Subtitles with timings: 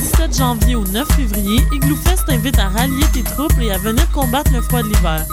[0.00, 4.10] 17 janvier au 9 février, Igloo Fest t'invite à rallier tes troupes et à venir
[4.10, 5.24] combattre le froid de l'hiver.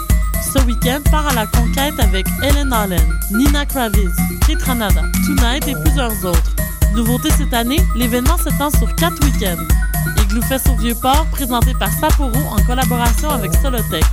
[0.54, 3.02] Ce week-end, part à la conquête avec Ellen Allen,
[3.32, 4.14] Nina Kraviz,
[4.46, 6.54] Kate Ranada, Tonight et plusieurs autres.
[6.94, 9.66] Nouveauté cette année, l'événement s'étend sur quatre week-ends.
[10.22, 14.04] Igloo Fest au Vieux-Port, présenté par Sapporo en collaboration avec Solotech.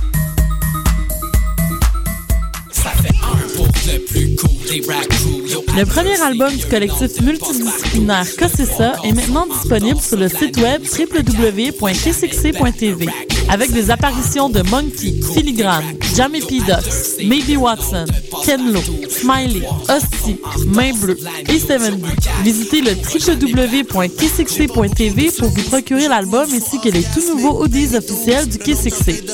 [4.74, 5.43] J-Rock crew
[5.76, 13.08] Le premier album du collectif multidisciplinaire Cossessa est maintenant disponible sur le site web www.kcxc.tv
[13.48, 15.84] avec des apparitions de Monkey, Filigrane,
[16.16, 16.60] Jamie P.
[16.60, 18.06] Ducks, Maybe Watson,
[18.44, 21.18] Ken Lo, Smiley, Hostie, Main Bleue
[21.48, 22.00] et 70.
[22.42, 28.56] Visitez le www.kcxc.tv pour vous procurer l'album ainsi que les tout nouveaux audios officiels du
[28.58, 29.24] KCXC.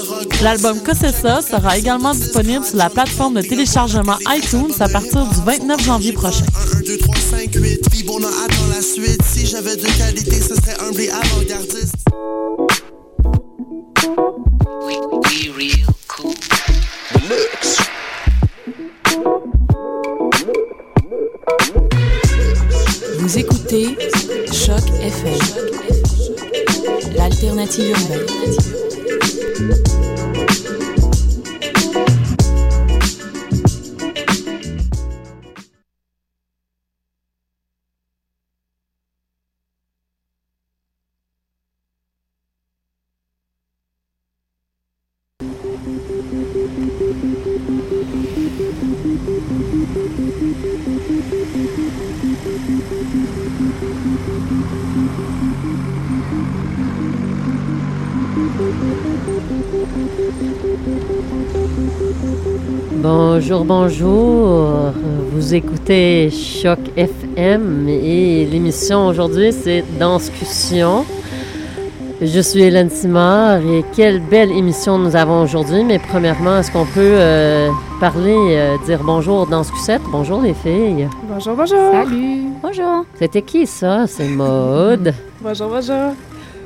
[0.43, 5.85] L'album Cossessa sera également disponible sur la plateforme de téléchargement iTunes à partir du 29
[5.85, 6.30] janvier prochain.
[6.31, 9.21] 1, 2, 3, 5, 8, puis bon, on attend la suite.
[9.25, 11.97] Si j'avais de qualité, ce serait humble et avant-gardiste.
[23.19, 23.97] Vous écoutez
[24.53, 25.39] Choc FM,
[27.17, 28.27] l'alternative urbaine.
[63.03, 64.93] Bonjour, bonjour.
[65.33, 71.05] Vous écoutez Choc FM et l'émission aujourd'hui c'est Danscussion.
[72.21, 75.83] Je suis Hélène Simard et quelle belle émission nous avons aujourd'hui.
[75.85, 80.03] Mais premièrement, est-ce qu'on peut euh, parler, euh, dire bonjour Danscussette?
[80.13, 81.09] Bonjour les filles.
[81.23, 81.93] Bonjour, bonjour.
[81.93, 82.43] Salut!
[82.63, 83.07] Bonjour!
[83.15, 84.07] C'était qui ça?
[84.07, 86.13] C'est Maude, Bonjour, bonjour.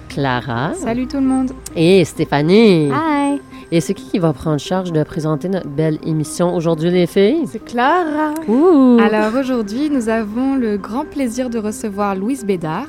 [0.08, 1.50] Clara Salut tout le monde.
[1.76, 2.88] et Stéphanie.
[2.90, 3.40] Hi.
[3.74, 7.44] Et c'est qui qui va prendre charge de présenter notre belle émission aujourd'hui les filles?
[7.48, 8.32] C'est Clara.
[8.46, 9.00] Ouh!
[9.00, 12.86] Alors aujourd'hui, nous avons le grand plaisir de recevoir Louise Bédard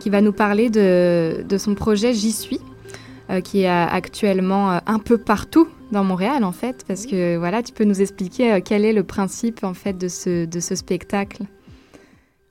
[0.00, 2.58] qui va nous parler de, de son projet J'y suis,
[3.30, 7.36] euh, qui est euh, actuellement euh, un peu partout dans Montréal en fait, parce que
[7.36, 10.58] voilà, tu peux nous expliquer euh, quel est le principe en fait de ce, de
[10.58, 11.44] ce spectacle?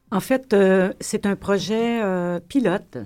[0.09, 2.99] En fait, euh, c'est un projet euh, pilote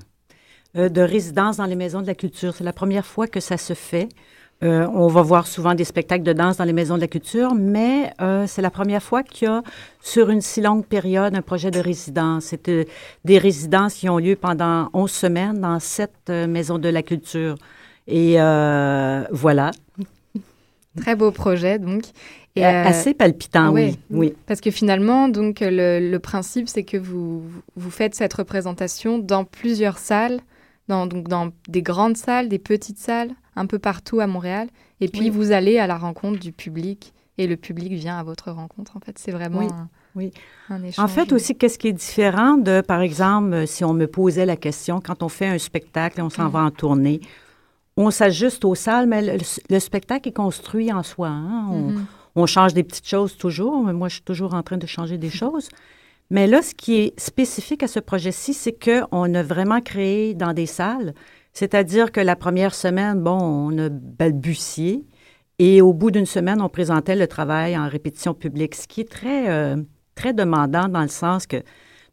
[0.76, 2.54] euh, de résidence dans les maisons de la culture.
[2.54, 4.10] C'est la première fois que ça se fait.
[4.63, 7.53] Euh, on va voir souvent des spectacles de danse dans les maisons de la culture,
[7.53, 9.62] mais euh, c'est la première fois qu'il y a,
[10.01, 12.45] sur une si longue période, un projet de résidence.
[12.45, 12.84] C'est euh,
[13.23, 17.56] des résidences qui ont lieu pendant 11 semaines dans sept maisons de la culture.
[18.07, 18.38] Et
[19.31, 19.72] voilà.
[20.95, 22.06] Très beau projet donc.
[22.56, 23.94] Et, Assez palpitant, ouais.
[24.09, 24.29] oui.
[24.29, 24.34] oui.
[24.47, 27.44] Parce que finalement, donc le, le principe, c'est que vous,
[27.75, 30.39] vous faites cette représentation dans plusieurs salles,
[30.88, 34.68] dans, donc dans des grandes salles, des petites salles, un peu partout à Montréal.
[35.01, 35.29] Et puis Oui.
[35.29, 38.95] vous allez à la rencontre du public et le public vient à votre rencontre.
[38.95, 40.31] En fait, c'est vraiment Oui, un, oui.
[40.69, 41.03] un échange.
[41.03, 44.45] En fait, aussi, qu'est-ce qui est différent de, par exemple, euh, si on me posait
[44.45, 47.19] la question, quand on fait un spectacle, on s'en va en tournée,
[47.95, 51.28] on s'ajuste aux salles, mais le, le spectacle est construit en soi.
[51.29, 51.68] hein.
[51.72, 52.06] On, Mhm.
[52.35, 53.84] on change des petites choses toujours.
[53.84, 55.69] mais Moi, je suis toujours en train de changer des choses.
[56.29, 60.53] Mais là, ce qui est spécifique à ce projet-ci, c'est qu'on a vraiment créé dans
[60.53, 61.13] des salles.
[61.62, 65.07] C'est-à-dire que la première semaine, bon, on a balbutié.
[65.57, 69.09] Et au bout d'une semaine, on présentait le travail en répétition publique, ce qui est
[69.09, 69.75] très, euh,
[70.13, 71.57] très demandant dans le sens que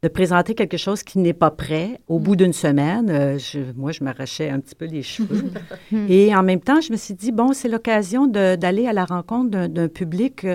[0.03, 3.93] de présenter quelque chose qui n'est pas prêt au bout d'une semaine, euh, je- moi,
[3.93, 5.45] je m'arrachais un petit peu les cheveux.
[6.09, 9.67] Et en même temps, je me suis dit, bon, c'est l'occasion d'aller à la rencontre
[9.69, 10.47] d'un- public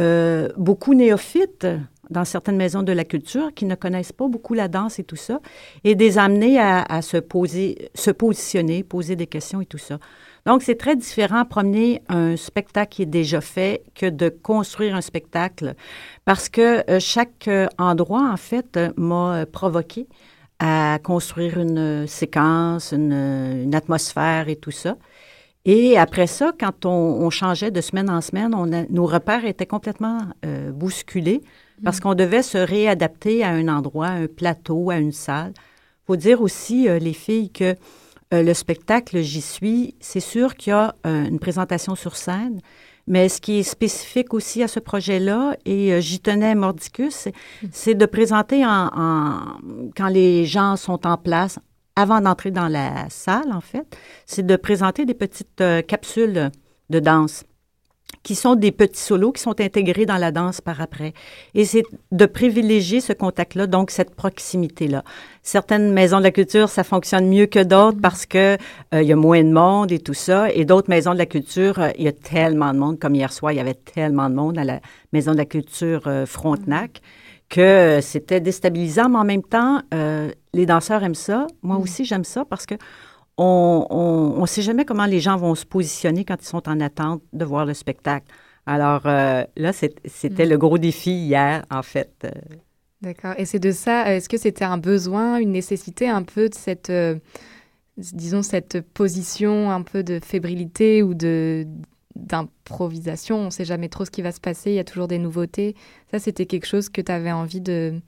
[0.00, 1.66] euh, beaucoup néophyte
[2.12, 5.16] dans certaines maisons de la culture qui ne connaissent pas beaucoup la danse et tout
[5.16, 5.40] ça,
[5.82, 9.98] et des amener à, se poser, se positionner, poser des questions et tout ça.
[10.44, 15.00] Donc, c'est très différent promener un spectacle qui est déjà fait que de construire un
[15.00, 15.74] spectacle
[16.24, 20.08] parce que euh, chaque euh, endroit, en fait, euh, m'a provoqué
[20.58, 24.96] à construire une séquence, une, atmosphère et tout ça.
[25.64, 30.18] Et après ça, quand on, changeait de semaine en semaine, on nos repères étaient complètement
[30.72, 31.40] bousculés
[31.84, 35.52] parce qu'on devait se réadapter à un endroit, à un plateau, à une salle.
[36.06, 37.76] faut dire aussi, euh, les filles, que
[38.34, 42.60] euh, le spectacle J'y suis, c'est sûr qu'il y a euh, une présentation sur scène,
[43.08, 47.28] Mais ce qui est spécifique aussi à ce projet-là, et euh, j'y tenais mordicus,
[47.72, 49.58] c'est- de présenter en, en-
[49.96, 51.58] quand les gens sont en place,
[51.96, 53.86] avant d'entrer dans la salle, en fait,
[54.24, 56.50] c'est de présenter des petites euh, capsules
[56.90, 57.44] de danse
[58.22, 61.12] qui sont des petits solos qui sont intégrés dans la danse par après.
[61.54, 61.82] Et c'est
[62.12, 65.02] de privilégier ce contact-là, donc cette proximité-là.
[65.42, 68.56] Certaines maisons de la culture, ça fonctionne mieux que d'autres parce que
[68.94, 70.52] euh, il y a moins de monde et tout ça.
[70.52, 72.98] Et d'autres maisons de la culture, euh, il y a tellement de monde.
[72.98, 74.80] Comme hier soir, il y avait tellement de monde à la
[75.12, 77.00] maison de la culture euh, Frontenac
[77.48, 79.82] que c'était déstabilisant, mais en même temps,
[80.54, 81.46] les danseurs aiment ça.
[81.60, 82.76] Moi aussi, j'aime ça parce que
[83.38, 87.22] on ne sait jamais comment les gens vont se positionner quand ils sont en attente
[87.32, 88.26] de voir le spectacle.
[88.66, 90.50] Alors euh, là, c'était Mm.
[90.50, 92.12] le gros défi hier, en fait.
[92.24, 92.30] Euh,
[93.00, 93.34] D'accord.
[93.36, 96.90] Et c'est de ça, est-ce que c'était un besoin, une nécessité un peu de cette,
[96.90, 97.16] euh,
[97.96, 101.66] disons, cette position un peu de fébrilité ou de
[102.14, 103.36] d'improvisation?
[103.38, 105.18] On ne sait jamais trop ce qui va se passer, il y a toujours des
[105.18, 105.74] nouveautés.
[106.10, 108.00] Ça, c'était quelque chose que tu avais envie de,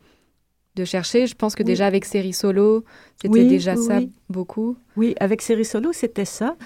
[0.76, 1.26] de chercher.
[1.26, 1.66] Je pense que Oui.
[1.66, 2.84] déjà avec série solo,
[3.20, 4.76] c'était Oui, déjà oui, ça beaucoup.
[4.96, 6.56] Oui, avec Série Solo, c'était ça,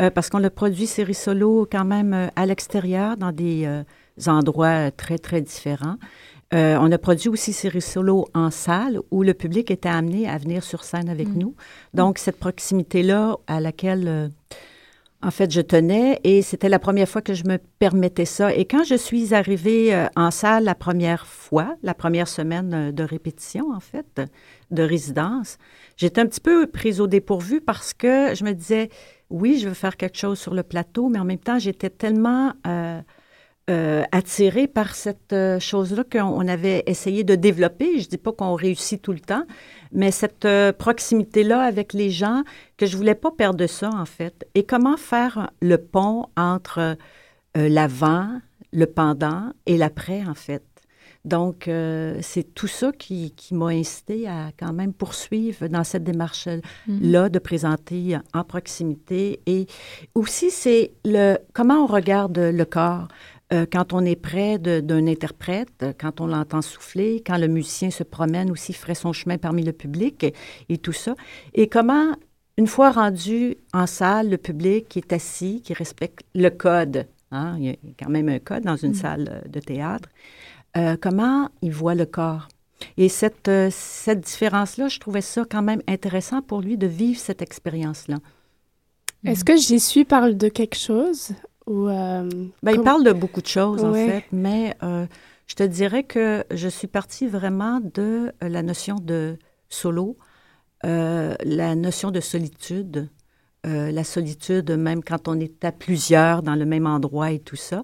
[0.00, 3.82] euh, parce qu'on a produit Série Solo quand même euh, à l'extérieur, dans des euh,
[4.26, 5.96] endroits très, très différents.
[6.54, 10.38] Euh, on a produit aussi Série Solo en salle, où le public était amené à
[10.38, 11.38] venir sur scène avec Mm.
[11.38, 11.54] nous.
[11.94, 14.30] Donc, cette proximité-là à laquelle,
[15.22, 18.54] en fait, je tenais, et c'était la première fois que je me permettais ça.
[18.54, 22.92] Et quand je suis arrivée euh, en salle la première fois, la première semaine euh,
[22.92, 24.20] de répétition, en fait,
[24.70, 25.58] de résidence,
[25.96, 28.90] J'étais un petit peu prise au dépourvu parce que je me disais,
[29.30, 32.52] oui, je veux faire quelque chose sur le plateau, mais en même temps, j'étais tellement
[32.66, 33.00] euh,
[33.68, 37.98] euh, attirée par cette euh, chose-là qu'on on avait essayé de développer.
[37.98, 39.44] Je dis pas qu'on réussit tout le temps,
[39.92, 42.42] mais cette euh, proximité-là avec les gens,
[42.76, 44.46] que je voulais pas perdre ça, en fait.
[44.54, 46.96] Et comment faire le pont entre
[47.56, 48.40] euh, l'avant,
[48.72, 50.62] le pendant et l'après, en fait?
[51.24, 56.04] Donc, euh, c'est tout ça qui, qui m'a incité à quand même poursuivre dans cette
[56.04, 59.40] démarche-là de présenter en proximité.
[59.46, 59.66] Et
[60.14, 63.08] aussi, c'est le comment on regarde le corps.
[63.52, 68.02] Euh, quand on est près d'un interprète, quand on l'entend souffler, quand le musicien se
[68.02, 70.34] promène aussi, ferait son chemin parmi le public et,
[70.68, 71.14] et tout ça.
[71.54, 72.14] Et comment,
[72.56, 77.56] une fois rendu en salle, le public qui est assis, qui respecte le code, hein,
[77.58, 80.08] il y a quand même un code dans une salle euh, de théâtre,
[80.76, 82.48] euh, comment il voit le corps?
[82.96, 87.18] Et cette, euh, cette différence-là, je trouvais ça quand même intéressant pour lui de vivre
[87.18, 88.18] cette expérience-là.
[89.24, 91.32] Est-ce que j'y suis parle de quelque chose?
[91.66, 92.28] Ou euh,
[92.62, 95.06] Ben, il parle de beaucoup de choses, en fait, mais euh,
[95.46, 99.36] je te dirais que je suis partie vraiment de euh, la notion de
[99.68, 100.16] solo,
[100.84, 103.08] euh, la notion de solitude,
[103.68, 107.82] la solitude même quand on est à plusieurs dans le même endroit et tout ça,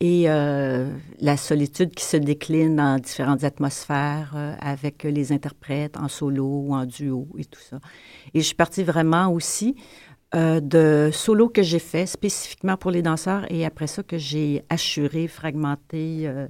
[0.00, 6.74] et la solitude qui se décline dans différentes atmosphères avec les interprètes en solo ou
[6.74, 7.78] en duo et tout ça.
[8.34, 9.76] Et je suis partie vraiment aussi
[10.34, 14.62] euh, de solos que j'ai fait spécifiquement pour les danseurs et après ça que j'ai
[14.68, 16.46] assuré, fragmenté, euh,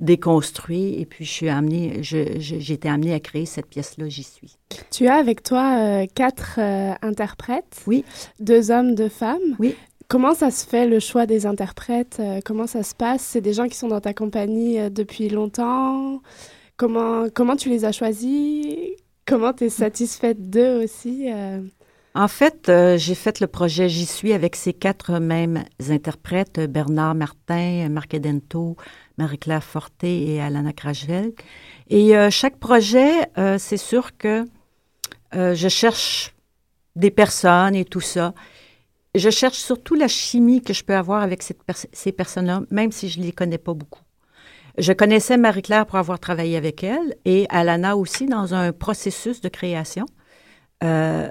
[0.00, 4.08] déconstruit et puis je suis amenée, je- je- j'ai été amenée à créer cette pièce-là,
[4.08, 4.56] j'y suis.
[4.90, 6.58] Tu as avec toi euh, quatre
[7.02, 8.04] interprètes, Oui.
[8.40, 9.56] deux hommes, deux femmes.
[9.58, 9.74] Oui.
[10.08, 13.22] Comment ça se fait le choix des interprètes Comment ça se passe?
[13.22, 16.20] C'est des gens qui sont dans ta compagnie depuis longtemps.
[16.76, 18.66] Comment comment tu les as choisis?
[19.26, 21.28] Comment tu es satisfaite d'eux aussi?
[22.16, 27.16] En fait, euh, j'ai fait le projet J'y suis avec ces quatre mêmes interprètes, Bernard
[27.16, 28.76] Martin, Marc Edento,
[29.18, 31.32] Marie-Claire Forté et Alana Krajvel.
[31.88, 34.46] Et euh, chaque projet, euh, c'est sûr que
[35.34, 36.34] euh, je cherche
[36.94, 38.32] des personnes et tout ça.
[39.16, 43.20] Je cherche surtout la chimie que je peux avoir avec ces personnes-là, même si je
[43.20, 44.02] les connais pas beaucoup.
[44.78, 49.48] Je connaissais Marie-Claire pour avoir travaillé avec elle et Alana aussi dans un processus de
[49.48, 50.06] création.
[50.82, 51.30] Euh,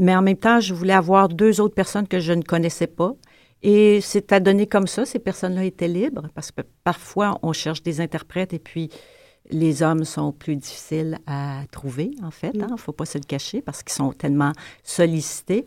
[0.00, 3.12] mais en même temps, je voulais avoir deux autres personnes que je ne connaissais pas.
[3.62, 5.06] Et c'est à donner comme ça.
[5.06, 8.90] Ces personnes-là étaient libres parce que parfois, on cherche des interprètes et puis
[9.50, 12.50] les hommes sont plus difficiles à trouver, en fait.
[12.54, 15.66] Il ne faut pas se le cacher parce qu'ils sont tellement sollicités.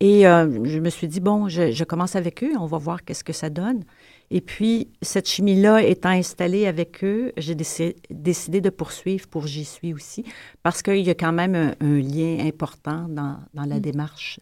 [0.00, 3.04] Et euh, je me suis dit, bon, je, je commence avec eux, on va voir
[3.04, 3.84] qu'est-ce que ça donne.
[4.30, 9.64] Et puis, cette chimie-là étant installée avec eux, j'ai déci- décidé de poursuivre pour J'y
[9.64, 10.24] suis aussi,
[10.62, 14.40] parce qu'il y a quand même un, un lien important dans, dans la démarche.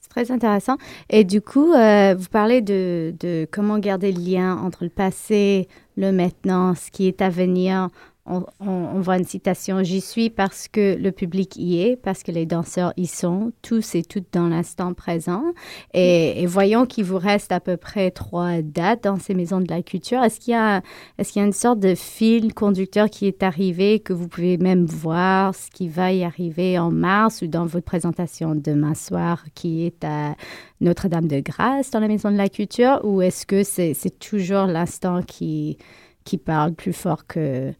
[0.00, 0.76] C'est très intéressant.
[1.10, 5.68] Et du coup, euh, vous parlez de, de comment garder le lien entre le passé,
[5.96, 7.90] le maintenant, ce qui est à venir.
[8.26, 12.46] On, voit une citation J'y suis parce que le public y est, parce que les
[12.46, 15.44] danseurs y sont, tous et toutes dans l'instant présent.
[15.94, 19.82] Et, voyons qu'il vous reste à peu près trois dates dans ces maisons de la
[19.82, 20.22] culture.
[20.22, 20.82] Est-ce qu'il y a,
[21.18, 24.56] est-ce qu'il y a une sorte de fil conducteur qui est arrivé, que vous pouvez
[24.56, 29.44] même voir ce qui va y arriver en mars ou dans votre présentation demain soir
[29.54, 30.34] qui est à
[30.80, 35.78] Notre-Dame-de-Grâce dans la maison de la culture, ou est-ce que c'est, c'est toujours l'instant qui,
[36.24, 37.72] qui parle plus fort que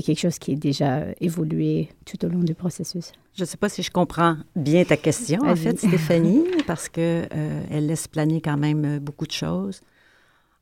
[0.00, 3.12] que quelque chose qui est déjà évolué tout au long du processus?
[3.34, 7.28] Je ne sais pas si je comprends bien ta question, en fait, Stéphanie, parce qu'elle
[7.34, 9.80] euh, elle laisse planer quand même euh, beaucoup de choses.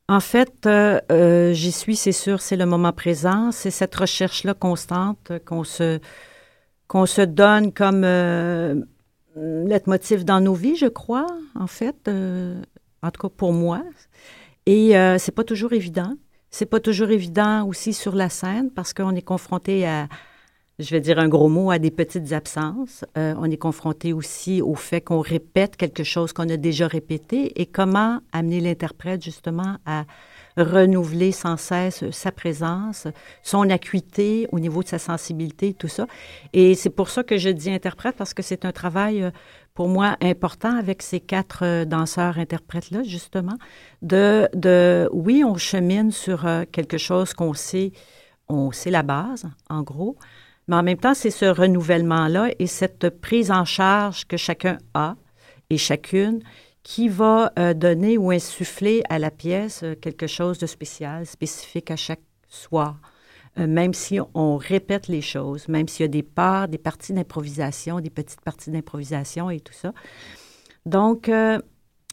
[0.09, 5.31] En fait, euh, j'y suis, c'est sûr, c'est le moment présent, c'est cette recherche-là constante
[5.45, 5.99] qu'on se,
[6.87, 8.05] qu'on se donne comme
[9.35, 13.81] leitmotiv dans nos vies, je crois, en fait, en tout cas pour moi.
[14.65, 16.13] Et c'est pas toujours évident.
[16.49, 20.07] C'est pas toujours évident aussi sur la scène parce qu'on est confronté à,
[20.79, 23.03] je vais dire un gros mot, à des petites absences.
[23.17, 27.59] Euh, on est confronté aussi au fait qu'on répète quelque chose qu'on a déjà répété
[27.59, 30.05] et comment amener l'interprète justement à
[30.57, 33.07] renouveler sans cesse sa présence,
[33.43, 36.07] son acuité au niveau de sa sensibilité, tout ça.
[36.53, 39.31] Et c'est pour ça que je dis interprète parce que c'est un travail euh,
[39.73, 43.57] pour moi important avec ces quatre euh, danseurs-interprètes-là, justement,
[44.01, 47.91] de, de, oui, on chemine sur euh, quelque chose qu'on sait,
[48.49, 50.17] on sait la base, en gros,
[50.67, 55.15] mais en même temps, c'est ce renouvellement-là et cette prise en charge que chacun a
[55.69, 56.41] et chacune
[56.87, 61.97] qui va euh, donner ou insuffler à la pièce quelque chose de spécial, spécifique à
[61.97, 62.97] chaque soir.
[63.59, 67.11] Euh, même si on répète les choses, même s'il y a des parts, des parties
[67.11, 69.91] d'improvisation, des petites parties d'improvisation et tout ça.
[70.85, 71.59] Donc, euh,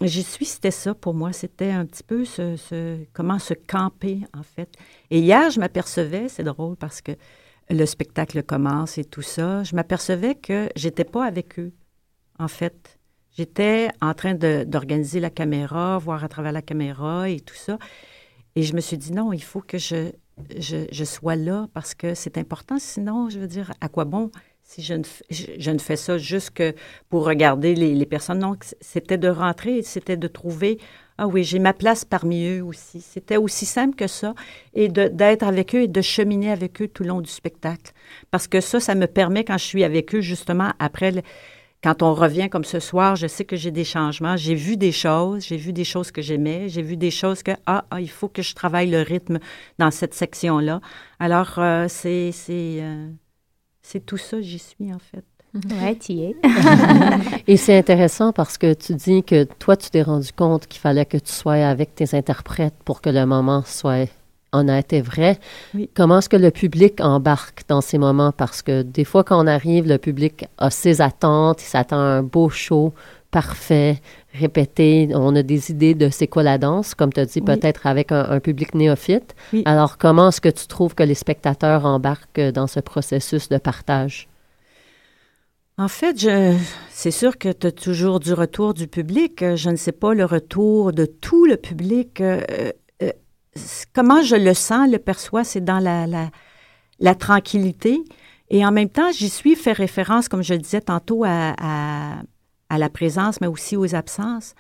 [0.03, 1.33] j'y suis, c'était ça pour moi.
[1.33, 4.75] C'était un petit peu ce, comment se camper, en fait.
[5.13, 7.13] Et hier, je m'apercevais, c'est drôle parce que
[7.71, 11.73] le spectacle commence et tout ça, je m'apercevais que j'étais pas avec eux,
[12.41, 12.99] en fait.
[13.37, 17.79] J'étais en train d'organiser la caméra, voir à travers la caméra et tout ça.
[18.55, 22.39] Et je me suis dit, non, il faut que je, sois là parce que c'est
[22.39, 22.79] important.
[22.79, 24.31] Sinon, je veux dire, à quoi bon
[24.67, 26.75] si je ne, je, ne fais ça juste que
[27.11, 28.39] pour regarder les, personnes?
[28.39, 30.79] Non, c'était de rentrer, c'était de trouver,
[31.19, 33.03] ah oui, j'ai ma place parmi eux aussi.
[33.03, 34.35] C'était aussi simple que ça
[34.73, 37.93] et d'être avec eux et de cheminer avec eux tout le long du spectacle.
[38.31, 41.13] Parce que ça, ça me permet, quand je suis avec eux, justement, après
[41.85, 44.39] quand on revient comme ce soir, je sais que j'ai des changements.
[44.39, 47.51] J'ai vu des choses, j'ai vu des choses que j'aimais, j'ai vu des choses que,
[47.67, 49.39] ah, ah, il faut que je travaille le rythme
[49.79, 50.81] dans cette section-là.
[51.21, 53.11] Alors, euh, c'est, c'est, euh,
[53.83, 55.25] c'est tout ça, j'y suis en fait.
[55.55, 56.37] Oui, tu y es.
[57.47, 61.05] Et c'est intéressant parce que tu dis que toi, tu t'es rendu compte qu'il fallait
[61.05, 64.11] que tu sois avec tes interprètes pour que le moment soit
[64.55, 65.39] en a été vrai.
[65.95, 68.33] Comment est-ce que le public embarque dans ces moments?
[68.33, 72.19] Parce que des fois, quand on arrive, le public a ses attentes, il s'attend à
[72.19, 72.95] un beau show
[73.35, 74.01] parfait,
[74.33, 75.09] répété.
[75.13, 78.13] On a des idées de c'est quoi la danse, comme tu as dit, peut-être avec
[78.13, 79.35] un, public néophyte.
[79.65, 84.29] Alors, comment est-ce que tu trouves que les spectateurs embarquent dans ce processus de partage?
[85.79, 86.25] En fait,
[86.91, 89.45] c'est sûr que tu as toujours du retour du public.
[89.57, 92.21] Je ne sais pas le retour de tout le public.
[92.21, 92.41] Euh,
[93.93, 96.07] comment je le sens, le perçois, c'est dans la,
[96.99, 98.03] la, tranquillité.
[98.51, 101.55] Et en même temps, j'y suis fait référence, comme je le disais tantôt, à,
[102.69, 104.55] à, la présence, mais aussi aux absences.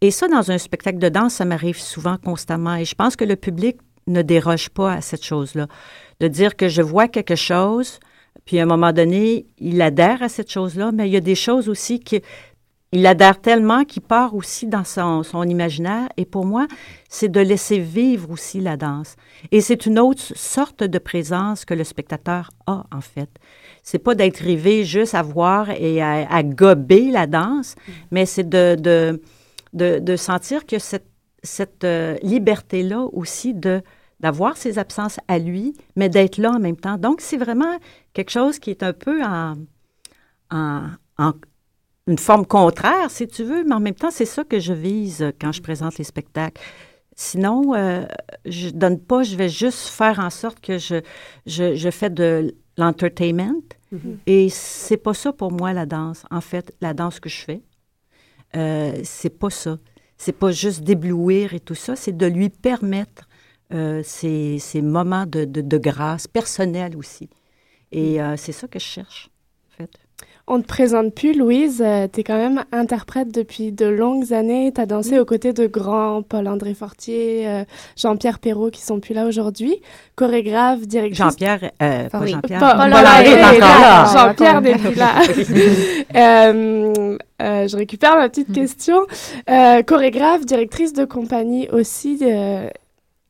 [0.00, 2.74] Et ça, dans un spectacle de danse, ça m'arrive souvent, constamment.
[2.74, 3.76] Et je pense que le public
[4.08, 5.68] ne déroge pas à cette chose-là.
[6.18, 8.00] De dire que je vois quelque chose,
[8.44, 11.36] puis à un moment donné, il adhère à cette chose-là, mais il y a des
[11.36, 12.20] choses aussi qui
[12.92, 16.08] il adhère tellement qu'il part aussi dans son, imaginaire.
[16.18, 16.66] Et pour moi,
[17.08, 19.16] c'est de laisser vivre aussi la danse.
[19.50, 23.30] Et c'est une autre sorte de présence que le spectateur a, en fait.
[23.82, 27.76] C'est pas d'être rivé juste à voir et à, gober la danse,
[28.10, 29.22] mais c'est de, de,
[29.72, 31.08] de, de, sentir que cette,
[31.42, 33.82] cette euh, liberté-là aussi de
[34.20, 36.96] d'avoir ses absences à lui, mais d'être là en même temps.
[36.96, 37.76] Donc, c'est vraiment
[38.12, 39.56] quelque chose qui est un peu en,
[40.52, 40.82] en,
[41.18, 41.32] en
[42.06, 45.32] une forme contraire, si tu veux, mais en même temps, c'est ça que je vise
[45.40, 46.60] quand je présente les spectacles.
[47.14, 48.04] Sinon, euh,
[48.44, 51.02] je donne pas, je vais juste faire en sorte que je,
[51.46, 53.62] je, fais de l'entertainment.
[53.92, 54.16] Mm-hmm.
[54.26, 56.24] Et c'est pas ça pour moi, la danse.
[56.30, 57.62] En fait, la danse que je fais,
[58.56, 59.78] euh, c'est pas ça.
[60.16, 63.28] C'est pas juste d'éblouir et tout ça, c'est de lui permettre
[63.72, 67.30] euh, ces, moments de, de, grâce personnelle aussi.
[67.90, 68.20] Et mm.
[68.20, 69.30] euh, c'est ça que je cherche.
[70.54, 71.82] On ne te présente plus, Louise.
[71.82, 74.70] Euh, tu es quand même interprète depuis de longues années.
[74.70, 77.64] Tu as dansé aux côtés de grands, Paul-André Fortier, euh,
[77.96, 79.80] Jean-Pierre Perrault, qui sont plus là aujourd'hui.
[80.14, 81.16] Chorégraphe, directrice.
[81.16, 82.60] Jean-Pierre, euh, pas Jean-Pierre.
[84.12, 85.22] Jean-Pierre n'est plus là.
[87.66, 89.06] je récupère ma petite question.
[89.86, 92.18] chorégraphe, directrice de compagnie aussi.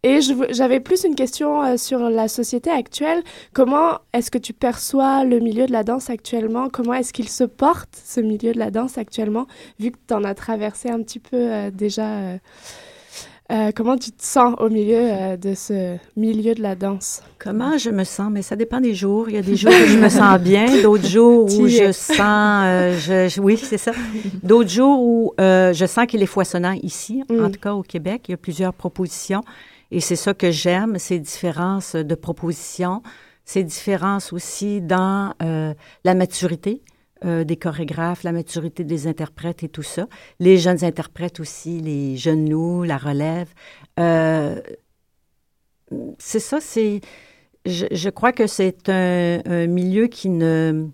[0.04, 0.18] Et
[0.50, 3.22] j'avais plus une question euh, sur la société actuelle.
[3.52, 6.68] Comment est-ce que tu perçois le milieu de la danse actuellement?
[6.70, 9.46] Comment est-ce qu'il se porte, ce milieu de la danse actuellement,
[9.78, 12.02] vu que tu en as traversé un petit peu euh, déjà
[13.52, 17.22] euh, comment tu te sens au milieu de ce milieu de la danse?
[17.38, 18.28] Comment je me sens?
[18.32, 19.28] Mais ça dépend des jours.
[19.28, 22.64] Il y a des jours où je me sens bien, d'autres jours où je sens...
[22.98, 23.92] Je, oui, c'est ça.
[24.42, 27.52] D'autres jours où je sens qu'il est foisonnant ici, en mm.
[27.52, 28.22] tout cas au Québec.
[28.26, 29.42] Il y a plusieurs propositions.
[29.92, 33.02] Et c'est ça que j'aime, ces différences de propositions,
[33.44, 36.80] ces différences aussi dans euh, la maturité
[37.26, 40.08] euh, des chorégraphes, la maturité des interprètes et tout ça.
[40.40, 43.48] Les jeunes interprètes aussi, les jeunes nous, la relève.
[44.00, 44.60] Euh,
[46.18, 47.02] c'est ça, c'est...
[47.66, 50.88] Je, crois que c'est un, un, milieu qui ne,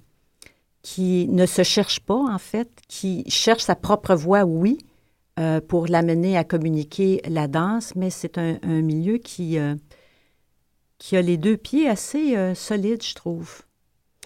[0.82, 4.76] qui ne se cherche pas, en fait, qui cherche sa propre voix, oui,
[5.38, 9.76] euh, pour l'amener à communiquer la danse, mais c'est un, milieu qui, euh,
[10.98, 13.62] qui a les deux pieds assez euh, solides, je trouve.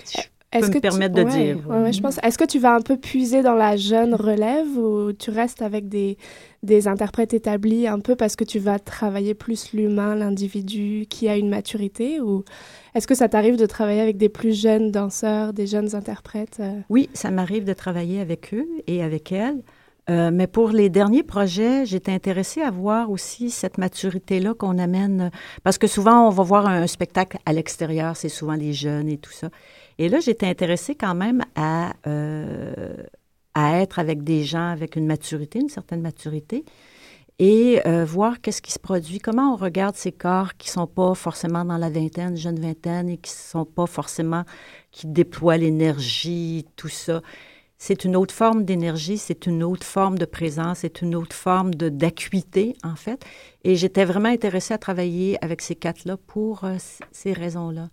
[0.07, 0.23] Je
[0.59, 1.92] peux me permettre de dire.
[1.92, 2.19] je pense.
[2.23, 5.88] Est-ce que tu vas un peu puiser dans la jeune relève ou tu restes avec
[5.88, 6.16] des,
[6.62, 11.37] des interprètes établis un peu parce que tu vas travailler plus l'humain, l'individu qui a
[11.37, 12.45] une maturité ou
[12.95, 16.62] est-ce que ça t'arrive de travailler avec des plus jeunes danseurs, des jeunes interprètes?
[16.88, 19.62] Oui, ça m'arrive de travailler avec eux et avec elles.
[20.11, 25.30] Euh, mais pour les derniers projets, j'étais intéressée à voir aussi cette maturité-là qu'on amène,
[25.62, 29.18] parce que souvent, on va voir un, spectacle à l'extérieur, c'est souvent les jeunes et
[29.18, 29.49] tout ça.
[29.99, 32.97] Et là, j'étais intéressée quand même à, euh,
[33.56, 36.64] être avec des gens avec une maturité, une certaine maturité,
[37.38, 41.14] et euh, voir qu'est-ce qui se produit, comment on regarde ces corps qui sont pas
[41.14, 44.44] forcément dans la vingtaine, jeune vingtaine, et qui sont pas forcément,
[44.90, 47.23] qui déploient l'énergie, tout ça
[47.85, 51.75] c'est une autre forme d'énergie, c'est une autre forme de présence, c'est une autre forme
[51.75, 53.25] de d'acuité, en fait.
[53.65, 56.77] Et j'étais vraiment intéressée à travailler avec ces quatre-là pour euh,
[57.11, 57.89] ces raisons-là.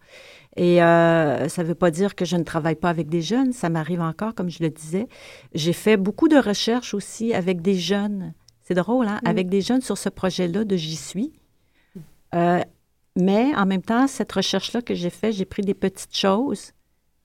[0.58, 3.52] Et euh, ça ne veut pas dire que je ne travaille pas avec des jeunes,
[3.52, 5.08] ça m'arrive encore, comme je le disais.
[5.56, 8.36] J'ai fait beaucoup de recherches aussi avec des jeunes.
[8.62, 9.20] C'est drôle, hein?
[9.26, 11.34] Avec des jeunes sur ce projet-là de J'y suis.
[12.36, 12.62] Euh,
[13.16, 16.74] mais en même temps, cette recherche-là que j'ai faite, j'ai pris des petites choses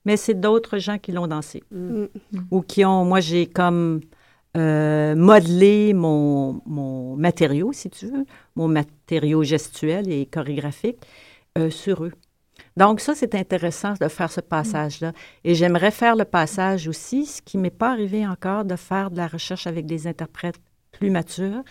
[0.05, 1.63] mais c'est d'autres gens qui l'ont dansé.
[1.71, 2.03] Mm.
[2.03, 2.07] Mm.
[2.51, 4.01] Ou qui ont, moi, j'ai comme
[4.55, 10.99] euh, modelé mon, mon, matériau, si tu veux, mon matériau gestuel et chorégraphique
[11.57, 12.13] euh, sur eux.
[12.77, 15.11] Donc, ça, c'est intéressant de faire ce passage-là.
[15.43, 19.11] Et j'aimerais faire le passage aussi, ce qui ne m'est pas arrivé encore, de faire
[19.11, 20.59] de la recherche avec des interprètes
[20.91, 21.63] plus matures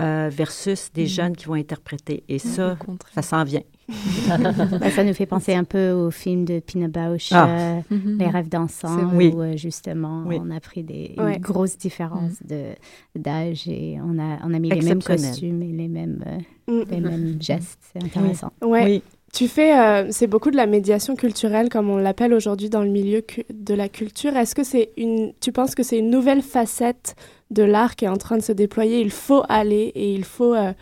[0.00, 1.08] euh, versus des mm.
[1.08, 2.24] jeunes qui vont interpréter.
[2.28, 2.76] Et ça,
[3.14, 3.62] ça s'en vient.
[4.80, 7.48] Ben, ça nous fait penser un peu au film de Pina Bausch, ah.
[7.48, 8.18] euh, mm-hmm.
[8.18, 12.48] Les rêves dansants, où euh, justement on a pris des grosses différences mm.
[12.48, 12.62] de
[13.16, 16.24] d'âge et on a, on a mis les mêmes costumes et les mêmes,
[16.68, 16.80] mm.
[16.90, 17.78] les mêmes gestes.
[17.92, 18.52] C'est intéressant.
[18.62, 19.02] Oui.
[19.32, 23.22] Tu fais, c'est beaucoup de la médiation culturelle, comme on l'appelle aujourd'hui dans le milieu
[23.50, 24.36] de la culture.
[24.36, 27.16] Est-ce que c'est une, tu penses que c'est une nouvelle facette
[27.52, 30.54] de l'art qui est en train de se déployer, il faut aller et il faut
[30.54, 30.72] euh,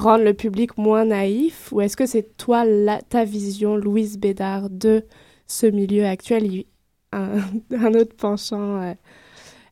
[0.00, 2.64] rendre le public moins naïf Ou est-ce que c'est toi,
[3.08, 5.04] ta vision, Louise Bédard, de
[5.46, 6.64] ce milieu actuel,
[7.12, 8.94] un, autre penchant euh,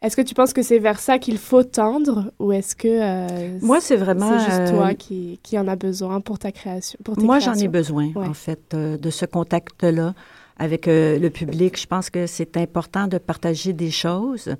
[0.03, 3.59] Est-ce que tu penses que c'est vers ça qu'il faut tendre ou est-ce que euh,
[3.63, 7.39] moi c'est vraiment juste toi qui, qui, en a besoin pour ta création pour Moi
[7.39, 10.15] j'en ai besoin en fait de ce contact là
[10.57, 11.81] avec le public.
[11.81, 14.53] Je pense que c'est important de partager des choses.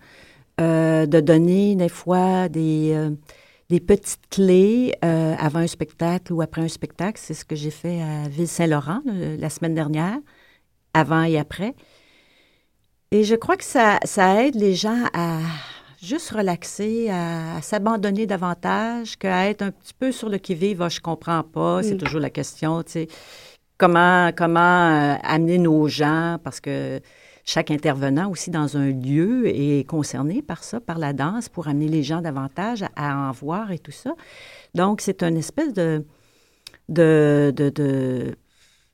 [0.61, 3.11] Euh, de donner des fois des, euh,
[3.69, 7.21] des petites clés euh, avant un spectacle ou après un spectacle.
[7.23, 10.19] C'est ce que j'ai fait à Ville-Saint-Laurent la semaine dernière,
[10.95, 11.75] avant et après.
[13.11, 15.41] Et je crois que ça, ça aide les gens à
[16.03, 20.83] juste relaxer, à, s'abandonner davantage qu'à être un petit peu sur le qui-vive.
[20.83, 21.99] Ah, je comprends pas, c'est mm.
[21.99, 23.09] toujours la question, tu sais.
[23.77, 27.01] Comment, comment amener nos gens, parce que
[27.49, 31.89] chaque intervenant aussi dans un lieu est concerné par ça, par la danse, pour amener
[31.89, 34.13] les gens davantage à, en voir et tout ça.
[34.75, 36.05] Donc, c'est une espèce de,
[36.91, 38.37] de, de,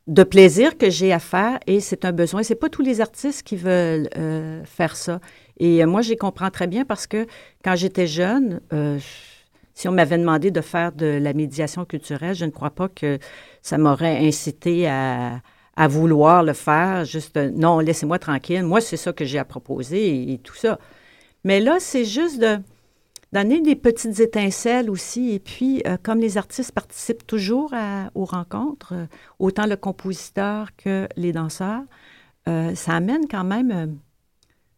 [0.07, 2.45] de, plaisir que j'ai à faire et c'est un besoin.
[2.45, 5.19] C'est pas tous les artistes qui veulent euh, faire ça.
[5.59, 7.27] Et euh, moi, j'y comprends très bien parce que
[7.64, 9.01] quand j'étais jeune, euh,
[9.75, 13.19] si on m'avait demandé de faire de la médiation culturelle, je ne crois pas que
[13.62, 15.40] ça m'aurait incité à,
[15.77, 19.45] à vouloir le faire, juste euh, non, laissez-moi tranquille, moi c'est ça que j'ai à
[19.45, 20.79] proposer et, tout ça.
[21.45, 22.59] Mais là, c'est juste de
[23.33, 25.33] donner des petites étincelles aussi.
[25.33, 27.73] Et puis, euh, comme les artistes participent toujours
[28.15, 29.07] aux rencontres, euh,
[29.39, 31.83] autant le compositeur que les danseurs,
[32.47, 33.99] ça amène quand même,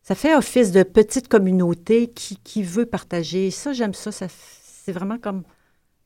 [0.05, 3.51] ça fait office de petite communauté qui, qui veut partager.
[3.51, 5.43] ça, j'aime ça, ça c'est vraiment comme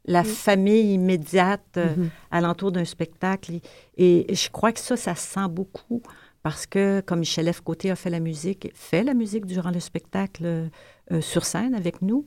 [0.05, 2.09] la famille immédiate euh, mm-hmm.
[2.31, 3.61] alentour d'un spectacle.
[3.97, 6.03] Et, je crois que ça, ça se sent beaucoup
[6.43, 7.61] parce que, comme Michel F.
[7.61, 12.01] Côté a fait la musique, fait la musique durant le spectacle euh, sur scène avec
[12.01, 12.27] nous,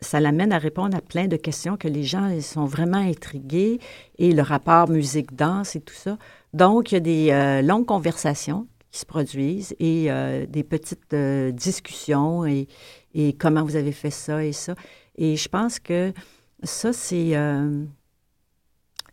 [0.00, 3.78] ça l'amène à répondre à plein de questions que les gens ils sont vraiment intrigués
[4.18, 6.18] et le rapport musique-danse et tout ça.
[6.52, 10.08] Donc, il y a des euh, longues conversations qui se produisent et
[10.48, 12.66] des petites discussions et,
[13.14, 14.74] et comment vous avez fait ça et ça.
[15.16, 16.12] Et je pense que
[16.62, 17.84] ça, c'est euh,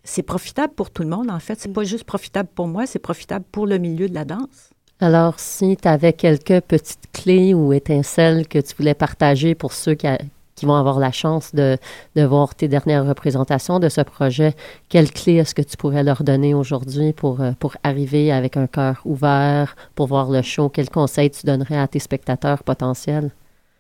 [0.04, 1.60] c'est profitable pour tout le monde, en fait.
[1.60, 4.72] C'est pas juste profitable pour moi, c'est profitable pour le milieu de la danse.
[5.00, 9.94] Alors, si tu avais quelques petites clés ou étincelles que tu voulais partager pour ceux
[9.94, 10.08] qui,
[10.56, 11.78] qui vont avoir la chance de,
[12.16, 14.56] de, voir tes dernières représentations de ce projet,
[14.90, 18.66] quelles clés est-ce que tu pourrais leur donner aujourd'hui pour, euh, pour arriver avec un
[18.66, 20.70] cœur ouvert, pour voir le show?
[20.70, 23.30] Quels conseils tu donnerais à tes spectateurs potentiels?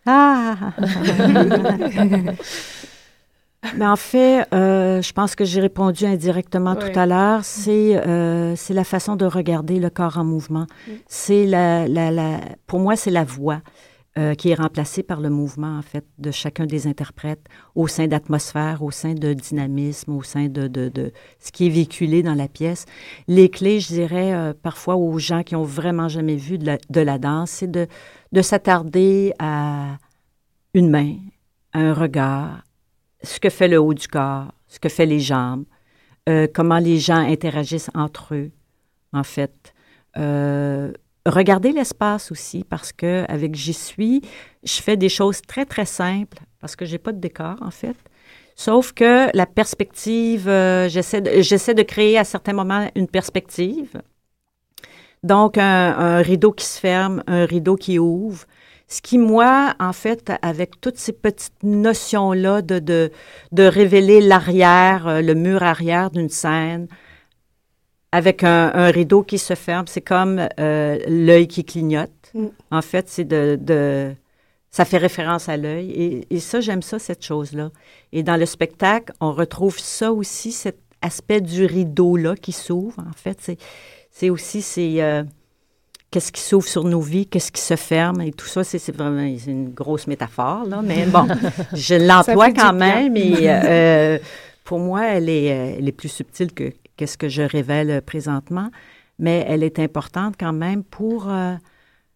[0.06, 0.56] Ah!
[3.76, 7.44] Mais en fait, euh, je pense que j'ai répondu indirectement tout à l'heure.
[7.44, 10.68] C'est euh, c'est la façon de regarder le corps en mouvement.
[10.88, 10.92] Mm.
[11.08, 13.62] C'est la, la, la, pour moi, c'est la voix
[14.18, 18.08] euh, qui est remplacée par le mouvement en fait de chacun des interprètes au sein
[18.08, 22.36] d'atmosphère, au sein de dynamisme, au sein de, de, de, ce qui est véhiculé dans
[22.36, 22.86] la pièce.
[23.28, 27.02] Les clés, je dirais parfois aux gens qui ont vraiment jamais vu de la, de
[27.02, 27.88] la danse, c'est de
[28.34, 29.98] de s'attarder à
[30.74, 31.16] une main,
[31.74, 32.64] un regard,
[33.28, 35.66] ce que fait le haut du corps, ce que fait les jambes,
[36.30, 38.52] euh, comment les gens interagissent entre eux,
[39.14, 39.74] en fait.
[40.18, 40.92] Euh,
[41.26, 44.22] regardez l'espace aussi, parce que avec J'y suis,
[44.64, 47.96] je fais des choses très, très simples, parce que j'ai pas de décor, en fait.
[48.56, 54.02] Sauf que la perspective, euh, j'essaie de, de créer à certains moments une perspective.
[55.24, 58.46] Donc, un, rideau qui se ferme, un rideau qui ouvre,
[58.88, 63.12] ce qui, moi, en fait, avec toutes ces petites notions-là de, de,
[63.52, 66.88] de révéler l'arrière, euh, le mur arrière d'une scène,
[68.14, 72.12] avec un, un, rideau qui se ferme, c'est comme euh, l'œil qui clignote.
[72.34, 72.48] Mm.
[72.72, 74.16] En fait, c'est de, de,
[74.72, 75.92] Ça fait référence à l'œil.
[75.92, 77.72] Et, et, ça, j'aime ça, cette chose-là.
[78.14, 83.00] Et dans le spectacle, on retrouve ça aussi, cet aspect du rideau-là qui s'ouvre.
[83.00, 83.52] En fait,
[84.12, 84.62] c'est aussi...
[84.62, 85.24] c'est euh,
[86.12, 89.22] qu'est-ce qui s'ouvre sur nos vies, qu'est-ce qui se ferme et tout ça, c'est vraiment
[89.22, 91.28] une grosse métaphore, là, mais bon,
[91.74, 94.18] je l'emploie quand même et euh,
[94.64, 98.70] pour moi, elle est, elle est plus subtile que qu'est-ce que je révèle présentement,
[99.20, 101.56] mais elle est importante quand même pour, euh,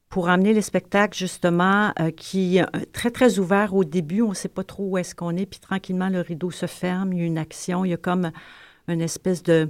[0.09, 2.59] pour amener les spectacles, justement, euh, qui
[2.93, 5.59] très, très ouvert au début, on ne sait pas trop où est-ce qu'on est, puis
[5.59, 8.31] tranquillement, le rideau se ferme, il y a une action, il y a comme
[8.87, 9.69] une espèce de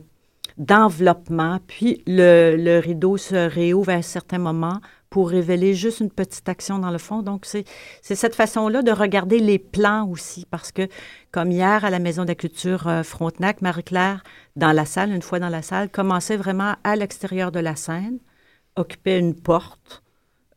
[0.61, 6.47] d'enveloppement, puis le, rideau se réouvre à un certain moment pour révéler juste une petite
[6.47, 7.23] action dans le fond.
[7.23, 7.65] Donc, c'est
[8.03, 10.87] cette façon-là de regarder les plans aussi, parce que,
[11.31, 14.23] comme hier à la Maison de la Culture euh, Frontenac, Marie-Claire,
[14.55, 18.19] dans la salle, une fois dans la salle, commençait vraiment à l'extérieur de la scène,
[18.75, 20.03] occupait une porte,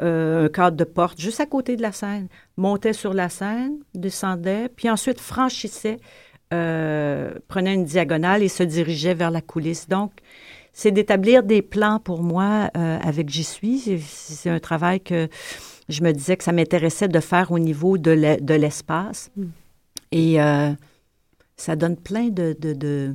[0.03, 3.79] euh, un cadre de porte juste à côté de la scène, montait sur la scène,
[3.95, 5.99] descendait, puis ensuite franchissait
[6.53, 9.89] euh, prenait une diagonale et se dirigeait vers la coulisse.
[9.89, 10.13] Donc,
[10.73, 14.03] c'est d'établir des plans pour moi euh, avec J'y suis.
[14.03, 15.29] C'est un travail que
[15.89, 19.31] je me disais que ça m'intéressait de faire au niveau de l'espace.
[19.37, 19.45] Mm.
[20.13, 20.73] Et euh,
[21.57, 22.57] ça donne plein de...
[22.59, 23.15] de, de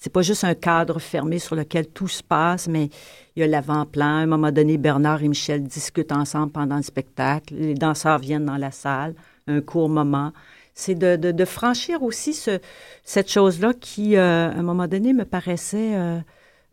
[0.00, 2.88] c'est pas juste un cadre fermé sur lequel tout se passe, mais
[3.34, 4.06] il y a l'avant-plan.
[4.06, 7.54] À un moment donné, Bernard et Michel discutent ensemble pendant le spectacle.
[7.56, 9.14] Les danseurs viennent dans la salle,
[9.48, 10.32] un court moment
[10.78, 12.60] c'est de, de, franchir aussi ce,
[13.02, 15.96] cette chose-là qui, euh, à un moment donné, me paraissait...
[15.96, 16.20] Euh,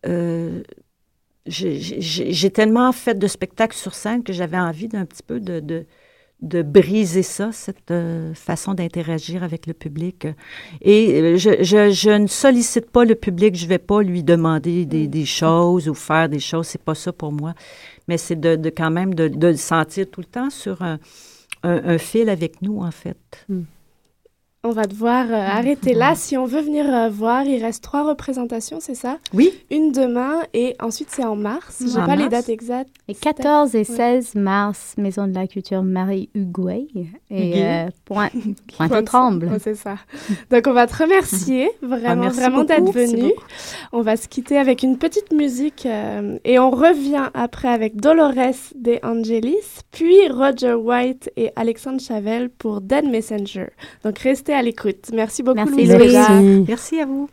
[0.05, 0.61] euh,
[1.47, 5.85] j'ai tellement fait de spectacles sur scène que j'avais envie d'un petit peu de, de,
[6.41, 7.93] de, briser ça, cette
[8.35, 10.27] façon d'interagir avec le public.
[10.81, 14.85] Et je, je, je, ne sollicite pas le public, je ne vais pas lui demander
[14.85, 17.53] des, des, choses ou faire des choses, c'est pas ça pour moi.
[18.07, 20.99] Mais c'est de, de, quand même de, de, le sentir tout le temps sur un,
[21.63, 23.45] un, fil avec nous, en fait.
[23.49, 23.63] Hmm.
[24.65, 26.15] On va devoir euh, ah, arrêter là.
[26.15, 29.19] Si on veut venir euh, voir, il reste trois représentations, c'est ça?
[29.31, 29.53] Oui.
[29.69, 31.83] Une demain et ensuite c'est en mars.
[31.85, 32.89] Je n'ai pas les dates exactes.
[33.07, 36.87] Et 14 et 16 mars, Maison de la Culture Marie Huguet
[37.29, 38.29] et point.
[38.75, 39.51] point Tremble.
[39.59, 39.97] C'est ça.
[40.49, 43.33] Donc on va te remercier vraiment, ah, vraiment d'être venu.
[43.91, 48.33] On va se quitter avec une petite musique euh, et on revient après avec Dolores
[48.75, 53.67] De Angelis, puis Roger White et Alexandre Chavel pour Dead Messenger.
[54.03, 55.11] Donc restez à l'écoute.
[55.13, 55.87] Merci beaucoup, Merci,
[56.67, 57.29] Merci à vous.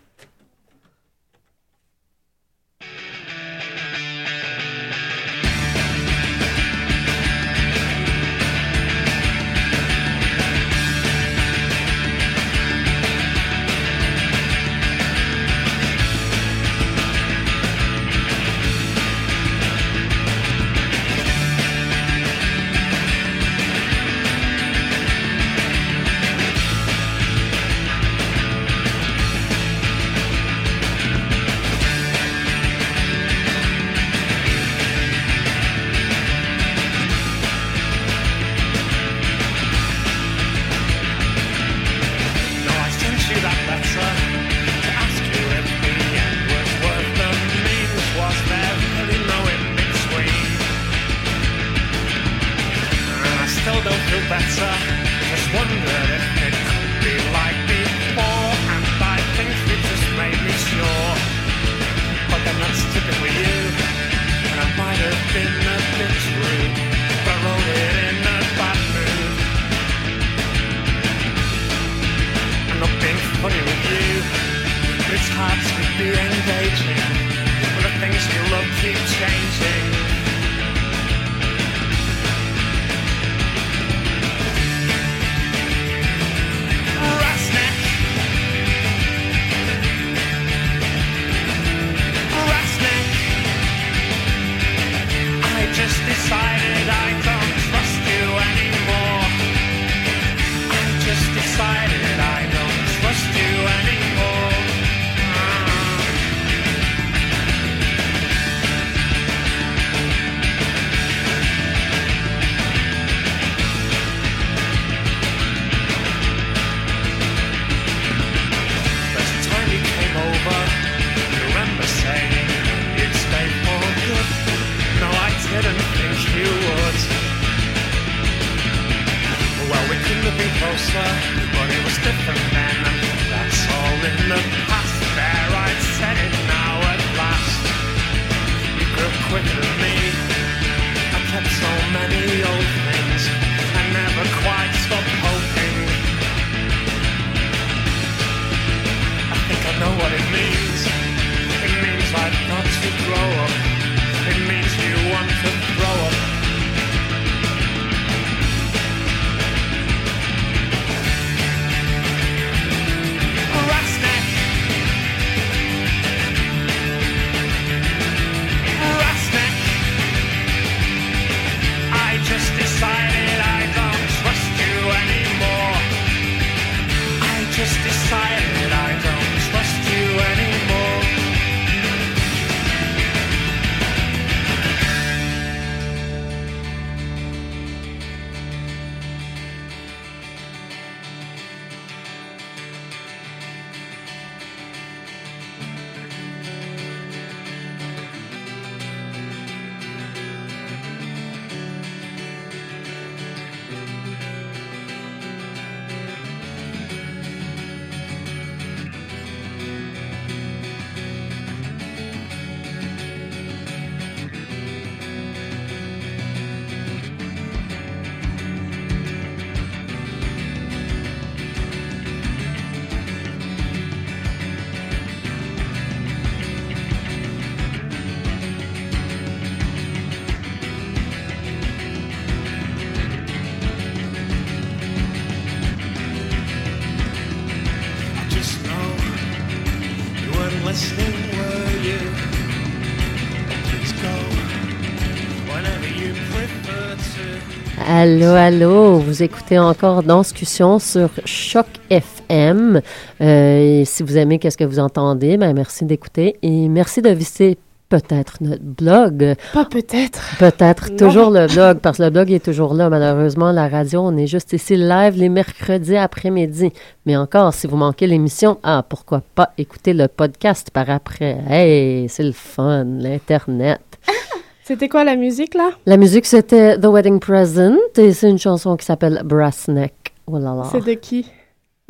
[247.94, 252.80] Allô, allô, vous écoutez encore Danscussion sur Choc FM.
[253.20, 257.58] Euh, si vous aimez qu'est-ce que vous entendez, ben merci d'écouter et merci de visiter
[257.90, 259.34] peut-être notre blog.
[259.52, 260.38] Pas peut-être.
[260.38, 262.88] Peut-être toujours le blog, parce que le blog est toujours là.
[262.88, 266.72] Malheureusement, la radio, on est juste ici live les mercredis après-midi.
[267.04, 271.36] Mais encore, si vous manquez l'émission, ah, pourquoi pas écouter le podcast par après?
[271.46, 273.82] Hey, c'est le fun, l'Internet.
[274.72, 275.68] C'était quoi la musique là?
[275.84, 279.92] La musique, c'était The Wedding Present et c'est une chanson qui s'appelle Brass Neck.
[280.26, 280.62] Oh là là.
[280.72, 281.26] C'est de qui?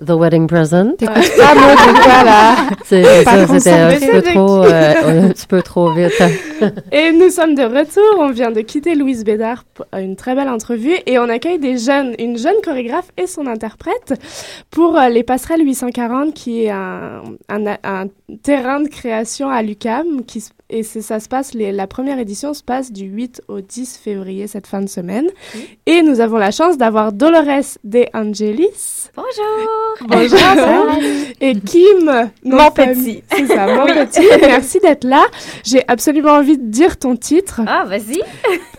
[0.04, 0.96] The Wedding Present.
[0.98, 4.34] T'écoutes pas mot de quoi, là C'est Pas ça, c'était un petit peu avec.
[4.34, 6.20] trop, euh, un petit peu trop vite.
[6.92, 8.02] Et nous sommes de retour.
[8.18, 11.78] On vient de quitter Louise Bédard pour une très belle entrevue et on accueille des
[11.78, 14.14] jeunes, une jeune chorégraphe et son interprète
[14.70, 18.06] pour euh, les Passerelles 840 qui est un, un, un
[18.42, 20.42] terrain de création à l'UCAM qui,
[20.78, 24.46] et ça se passe, les- la première édition se passe du 8 au 10 février
[24.46, 25.26] cette fin de semaine.
[25.87, 29.08] Et nous avons la chance d'avoir Dolores De Angelis.
[29.14, 30.08] Bonjour.
[30.08, 30.98] Bonjour.
[31.40, 33.22] Et Kim, Mon petit.
[33.35, 34.26] C'est ça, mon petit.
[34.40, 35.24] Merci d'être là.
[35.64, 37.61] J'ai absolument envie de dire ton titre.
[37.66, 38.20] Ah, vas-y.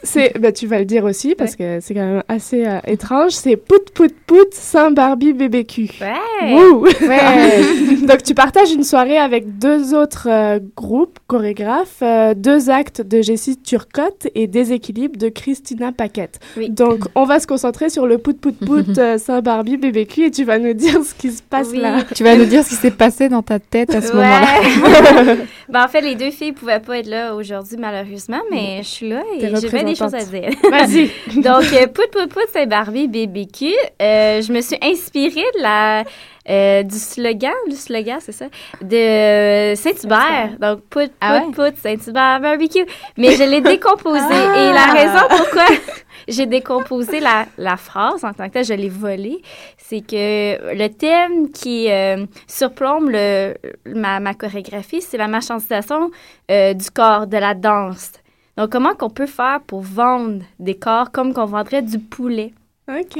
[0.02, 3.32] C'est, bah, tu vas le dire aussi parce que c'est quand même assez euh, étrange.
[3.32, 5.90] C'est Pout Pout Pout Saint Barbie BBQ.
[6.02, 6.54] Ouais.
[6.54, 6.88] Wouh!
[8.08, 13.22] Donc tu partages une soirée avec deux autres euh, groupes chorégraphes, euh, deux actes de
[13.22, 16.40] Jessie Turcotte et Déséquilibre de Christina Paquette.
[16.58, 16.70] Oui.
[16.70, 20.32] Donc on va se concentrer sur le Pout Pout Pout euh, Saint Barbie BBQ et
[20.32, 21.80] tu vas nous dire ce qui se passe Oui.
[21.80, 22.04] là.
[22.16, 25.36] Tu vas nous dire ce qui s'est passé dans ta tête à ce moment-là.
[25.70, 29.10] Ben, en fait, les deux filles pouvaient pas être là aujourd'hui, malheureusement, mais je suis
[29.10, 30.50] là et j'ai bien des choses à dire.
[30.70, 31.10] Vas-y.
[31.42, 33.66] Donc, euh, Pout Pout Pout, c'est Barbie BBQ.
[34.02, 36.04] Euh, je me suis inspirée de la,
[36.50, 38.46] euh, du slogan, le slogan, c'est ça,
[38.82, 40.58] de euh, Saint-Hubert.
[40.60, 41.52] Donc, Pout Ah ouais?
[41.54, 42.86] Pout, Saint-Hubert Barbecue.
[43.18, 44.20] Mais je l'ai décomposé.
[44.30, 44.58] Ah!
[44.58, 45.66] Et la raison pourquoi
[46.28, 49.42] j'ai décomposé la, la phrase en tant que telle, je l'ai volée,
[49.78, 53.54] c'est que le thème qui euh, surplombe le,
[53.86, 56.12] ma, ma chorégraphie, c'est la marchandisation
[56.52, 58.12] euh, du corps, de la danse.
[58.58, 62.54] Donc, comment qu'on peut faire pour vendre des corps comme qu'on vendrait du poulet,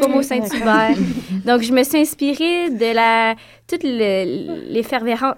[0.02, 0.96] Comme au Saint-Hubert?
[1.46, 3.36] Donc, je me suis inspirée de la
[3.68, 4.60] toute le-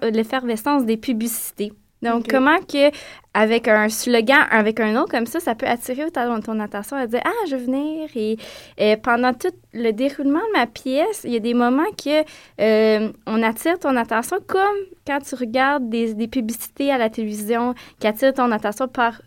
[0.02, 1.72] euh, l'effervescence des publicités.
[2.02, 2.90] Donc, comment que
[3.32, 7.06] avec un slogan, avec un nom comme ça, ça peut attirer ta- ton attention à
[7.06, 8.36] dire ah je veux venir et,
[8.76, 12.22] et pendant tout le déroulement de ma pièce, il y a des moments que
[12.60, 17.74] euh, on attire ton attention comme quand tu regardes des, des publicités à la télévision
[17.98, 19.22] qui attirent ton attention par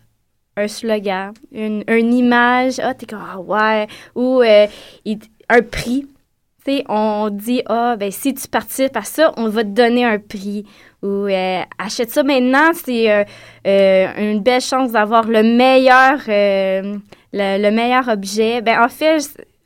[0.60, 4.66] un slogan, une, image, ah, t'es comme, ah ouais, ou euh,
[5.48, 6.06] un prix.
[6.64, 10.04] Tu sais, on dit, ah, ben si tu participes à ça, on va te donner
[10.04, 10.66] un prix.
[11.02, 13.10] Ou euh, achète ça maintenant, c'est
[13.66, 17.00] euh, une belle chance d'avoir le meilleur, le,
[17.32, 18.60] le meilleur objet.
[18.60, 19.20] Ben en fait,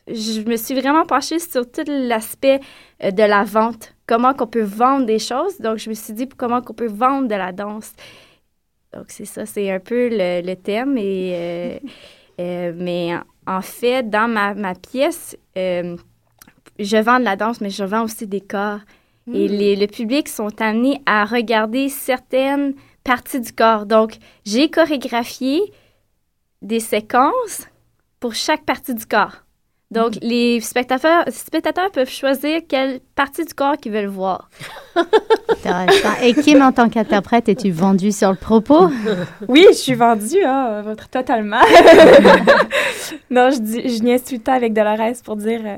[0.07, 2.61] je, je me suis vraiment penchée sur tout l'aspect
[3.03, 3.95] de la vente.
[4.07, 5.59] Comment qu'on peut vendre des choses.
[5.61, 7.93] Donc, je me suis dit, comment qu'on peut vendre de la danse.
[8.95, 10.97] Donc, c'est ça, c'est un peu le, le thème.
[10.99, 11.79] Et, euh,
[12.41, 13.15] euh, mais
[13.47, 15.97] en, fait, dans ma, ma pièce, euh,
[16.79, 18.81] je vends de la danse, mais je vends aussi des corps.
[19.33, 23.87] Et les, le public sont amenés à regarder certaines parties du corps.
[23.87, 25.63] Donc, j'ai chorégraphié
[26.61, 27.67] des séquences
[28.21, 29.45] pour chaque partie du corps.
[29.91, 34.51] Donc, les spectateurs, spectateurs peuvent choisir quelle partie du corps qu'ils veulent voir.
[35.65, 36.23] Intéressant.
[36.23, 38.89] Et Kim, en tant qu'interprète, es-tu vendue sur le propos?
[39.49, 41.61] Oui, je suis vendue, hein, totalement.
[43.31, 45.77] non, je, dis, je niaise tout le temps avec Dolores pour dire, euh,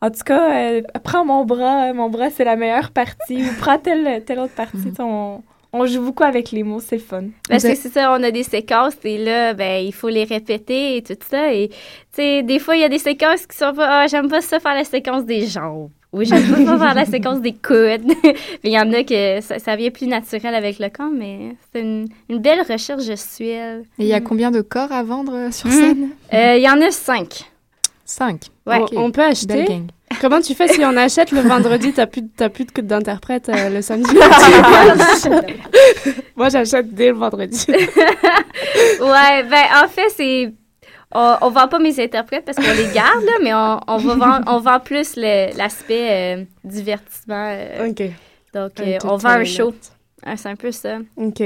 [0.00, 3.78] en tout cas, euh, prends mon bras, mon bras c'est la meilleure partie, ou prends
[3.78, 4.92] telle, telle autre partie.
[4.94, 5.42] Sais, On,
[5.72, 7.24] on joue beaucoup avec les mots, c'est le fun.
[7.48, 10.96] Parce que c'est ça, on a des séquences et là, ben, il faut les répéter
[10.96, 11.54] et tout ça.
[11.54, 11.76] Et, tu
[12.12, 14.60] sais, des fois, il y a des séquences qui sont pas, ah, j'aime pas ça
[14.60, 15.90] faire la séquence des jambes.
[16.12, 18.04] Oui, j'aime pas faire la séquence des coudes.
[18.22, 21.56] mais il y en a que ça, ça vient plus naturel avec le corps, mais
[21.72, 23.84] c'est une, une belle recherche gestuelle.
[23.98, 25.72] Et il y a combien de corps à vendre euh, sur Mm.
[25.72, 26.08] scène?
[26.34, 27.50] Euh, Il y en a cinq.
[28.04, 28.42] Cinq.
[28.66, 28.80] Ouais.
[28.94, 29.64] On, on peut acheter?
[30.20, 33.70] Comment tu fais si on achète le vendredi, t'as plus, t'as plus de d'interprète euh,
[33.70, 34.14] le samedi?
[36.36, 37.64] Moi, j'achète dès le vendredi.
[37.68, 37.78] ouais,
[39.00, 40.52] ben en fait, c'est.
[41.14, 44.14] On, on vend pas mes interprètes parce qu'on les garde, là, mais on, on, va
[44.14, 47.48] vendre, on vend plus le- l'aspect euh, divertissement.
[47.50, 48.02] euh, ok.
[48.54, 49.74] donc, euh, on vend un show.
[50.24, 50.98] Ah, c'est un peu ça.
[51.16, 51.42] Ok.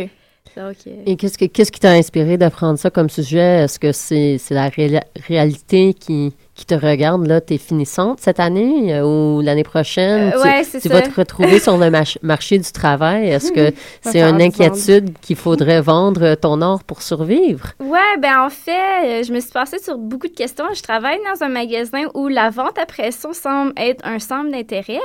[0.56, 3.64] Donc, euh, Et qu'est-ce, que- qu'est-ce qui t'a inspiré de prendre ça comme sujet?
[3.64, 7.26] Est-ce que c'est, c'est la réa- réalité qui, qui te regarde?
[7.26, 10.32] Là, t'es finissante cette année euh, ou l'année prochaine?
[10.34, 10.88] Euh, Tu- ouais, tu ça.
[10.88, 11.90] vas te retrouver sur le
[12.22, 13.28] marché du travail.
[13.28, 17.72] Est-ce que c'est une inquiétude qu'il faudrait vendre ton or pour survivre?
[17.78, 18.72] Ouais, ben en fait,
[19.20, 20.64] euh, je me suis passée sur beaucoup de questions.
[20.74, 25.00] Je travaille dans un magasin où la vente à pression semble être un centre d'intérêt.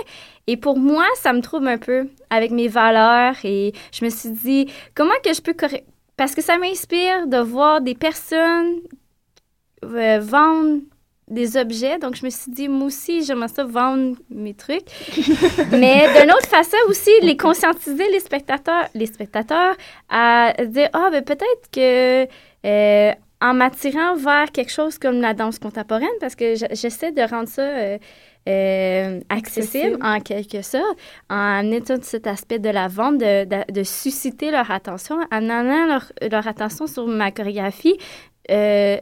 [0.48, 3.36] Et pour moi, ça me trouble un peu avec mes valeurs.
[3.44, 5.54] Et je me suis dit, comment que je peux
[6.16, 8.76] parce que ça m'inspire de voir des personnes
[9.84, 10.80] euh, vendre
[11.32, 11.98] des objets.
[11.98, 14.86] Donc, je me suis dit, moi aussi, j'aimerais ça vendre mes trucs.
[15.72, 19.76] Mais d'une autre façon aussi, les conscientiser, les spectateurs, les spectateurs
[20.10, 22.28] à dire, ah, ben peut-être que
[22.66, 27.50] euh, en m'attirant vers quelque chose comme la danse contemporaine, parce que j'essaie de rendre
[27.50, 27.98] ça euh,
[28.50, 30.00] euh, accessible, Accessible.
[30.04, 30.98] en quelque sorte,
[31.30, 35.50] en amenant tout cet aspect de la vente, de, de- de susciter leur attention, en
[35.50, 37.98] amenant leur, leur attention sur ma chorégraphie.
[38.50, 38.98] euh,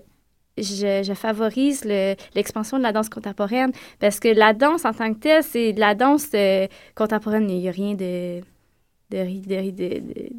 [0.61, 5.19] je, favorise le- l'expansion de la danse contemporaine parce que la danse en tant que
[5.19, 7.49] telle, c'est de la danse euh, contemporaine.
[7.49, 8.41] Il n'y a rien de,
[9.09, 10.29] de, de, de- de-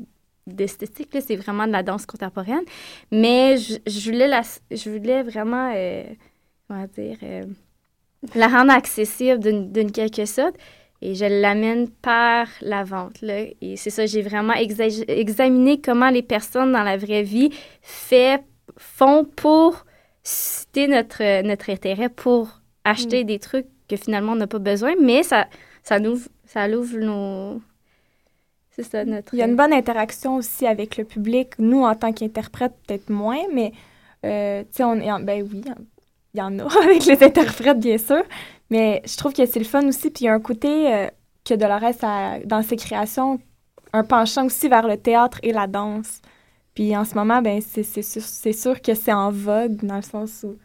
[0.47, 2.64] d'esthétique, c'est vraiment de la danse contemporaine.
[3.12, 6.05] Mais je, voulais, la, je voulais vraiment, euh,
[6.66, 7.45] comment dire, euh,
[8.35, 9.39] la rendre accessible
[9.73, 10.57] d'une, quelque sorte.
[11.03, 13.23] Et je l'amène par la vente.
[13.23, 13.45] Là.
[13.62, 17.49] Et c'est ça, j'ai vraiment exa- examiné comment les personnes dans la vraie vie
[17.81, 18.43] fait,
[18.77, 19.87] font pour
[20.23, 25.23] susciter notre, notre intérêt pour acheter des trucs que finalement on n'a pas besoin, mais
[25.23, 25.47] ça,
[25.83, 27.61] ça, ouvre, ça ouvre nos...
[28.71, 29.35] C'est ça, notre...
[29.35, 31.59] Il y a une bonne interaction aussi avec le public.
[31.59, 33.73] Nous, en tant qu'interprète, peut-être moins, mais
[34.25, 35.62] euh, tu sais, on est en- ben oui,
[36.35, 38.23] il y en a avec les interprètes, bien sûr.
[38.71, 40.11] Mais je trouve que c'est le fun aussi.
[40.11, 41.09] Puis il y a un côté euh,
[41.45, 43.41] que Dolores a dans ses créations,
[43.93, 46.21] un penchant aussi vers le théâtre et la danse.
[46.75, 49.97] Puis en ce moment, ben c'est c'est sûr, c'est sûr que c'est en vogue dans
[49.97, 50.57] le sens où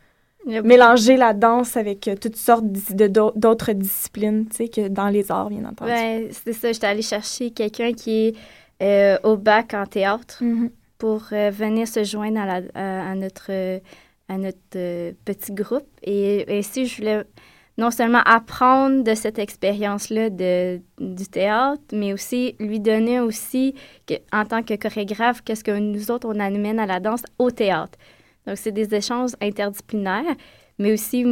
[0.63, 2.65] mélanger la danse avec euh, toutes sortes
[3.35, 5.91] d'autres disciplines, tu sais, que dans les arts, bien entendu.
[5.91, 8.35] Ouais, c'est ça, j'étais allée chercher quelqu'un qui est
[8.83, 10.69] euh, au bac en théâtre Mhm.
[10.99, 13.49] pour euh, venir se joindre à, la- à- à notre,
[14.29, 15.87] à notre petit groupe.
[16.03, 17.23] Et ainsi, je voulais
[17.77, 23.75] non seulement apprendre de cette expérience-là de, du théâtre, mais aussi lui donner aussi,
[24.07, 27.51] que, en tant que chorégraphe, qu'est-ce que nous autres, on amène à la danse au
[27.51, 27.97] théâtre.
[28.47, 30.35] Donc, c'est des échanges interdisciplinaires,
[30.77, 31.25] mais aussi,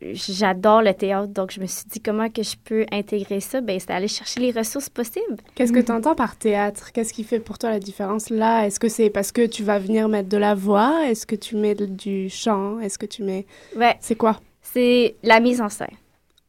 [0.00, 3.60] j'adore le théâtre, donc je me suis dit, comment que je peux intégrer ça?
[3.60, 5.36] Ben, c'est aller chercher les ressources possibles.
[5.54, 6.92] Qu'est-ce que tu entends par théâtre?
[6.92, 8.66] Qu'est-ce qui fait pour toi la différence là?
[8.66, 11.08] Est-ce que c'est parce que tu vas venir mettre de la voix?
[11.08, 12.78] Est-ce que tu mets du chant?
[12.78, 13.46] Est-ce que tu mets...
[13.76, 14.40] Ouais, C'est quoi?
[14.74, 15.96] C'est la mise en scène.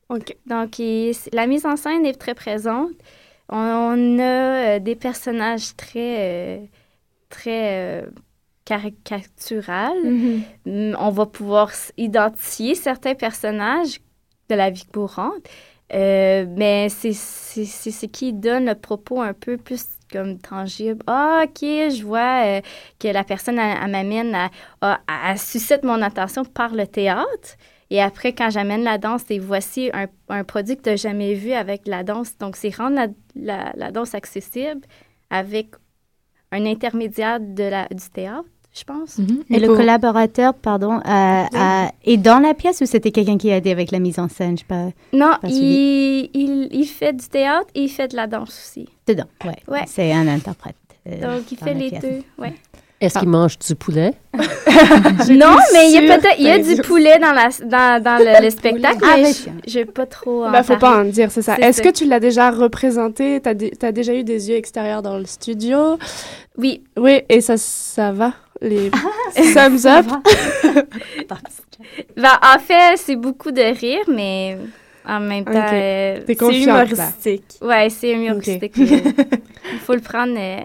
[0.09, 0.36] Ok.
[0.47, 2.91] Donc, il- la mise en scène est très présente.
[3.49, 6.65] On, on a euh, des personnages très, euh,
[7.30, 8.05] très euh,
[8.65, 10.03] caricaturales.
[10.03, 10.43] Mhm.
[10.65, 13.99] Mm, On va pouvoir identifier certains personnages
[14.49, 15.43] de la vie courante,
[15.93, 21.01] euh, mais c'est ce qui donne le propos un peu plus comme tangible.
[21.07, 22.61] Ah, OK, je vois euh,
[22.99, 24.49] que la personne, elle, elle m'amène à,
[24.82, 27.57] à, à- suscite mon attention par le théâtre.
[27.91, 31.33] Et après, quand j'amène la danse, c'est voici un, un produit que tu n'as jamais
[31.36, 32.38] vu avec la danse.
[32.39, 34.81] Donc, c'est rendre la, la, la danse accessible
[35.29, 35.67] avec
[36.51, 39.19] un intermédiaire de la, du théâtre, je pense.
[39.49, 41.47] Et le pour- collaborateur, pardon, a-
[41.86, 44.27] a- est dans la pièce ou c'était quelqu'un qui a aidé avec la mise en
[44.29, 44.55] scène?
[44.57, 44.86] Je sais pas.
[45.13, 48.88] Non, Pas il, il, il fait du théâtre et il fait de la danse aussi.
[49.07, 49.57] Dedans, ouais.
[49.67, 49.83] Ouais.
[49.88, 50.75] C'est un interprète.
[51.07, 52.01] euh, Donc, il fait les pièce.
[52.01, 52.23] deux.
[52.39, 52.53] Ouais.
[53.06, 54.14] Est-ce qu'il mange du poulet?
[55.30, 58.18] Non, mais il y a peut-être il y a du poulet dans, la, dans, dans
[58.18, 59.34] le, le spectacle, Ah, ben,
[59.66, 60.97] vais pas trop en Bah, faut parler.
[60.97, 61.56] pas en dire, c'est ça.
[61.56, 61.89] C'est Est-ce ça.
[61.89, 63.39] que tu l'as déjà représenté?
[63.39, 65.97] T'as dé- t'as déjà eu des yeux extérieurs dans le studio?
[66.58, 68.34] Oui, Oui, et ça, ça va?
[68.62, 68.91] Les
[69.53, 70.06] thumbs up?
[72.18, 74.58] ben, en fait, c'est beaucoup de rire, mais
[75.08, 76.84] en même temps, euh, T'es C'est confiante, là.
[76.86, 77.43] humoristique.
[77.62, 78.74] ouais, c'est humoristique.
[78.78, 80.60] Il faut le prendre euh,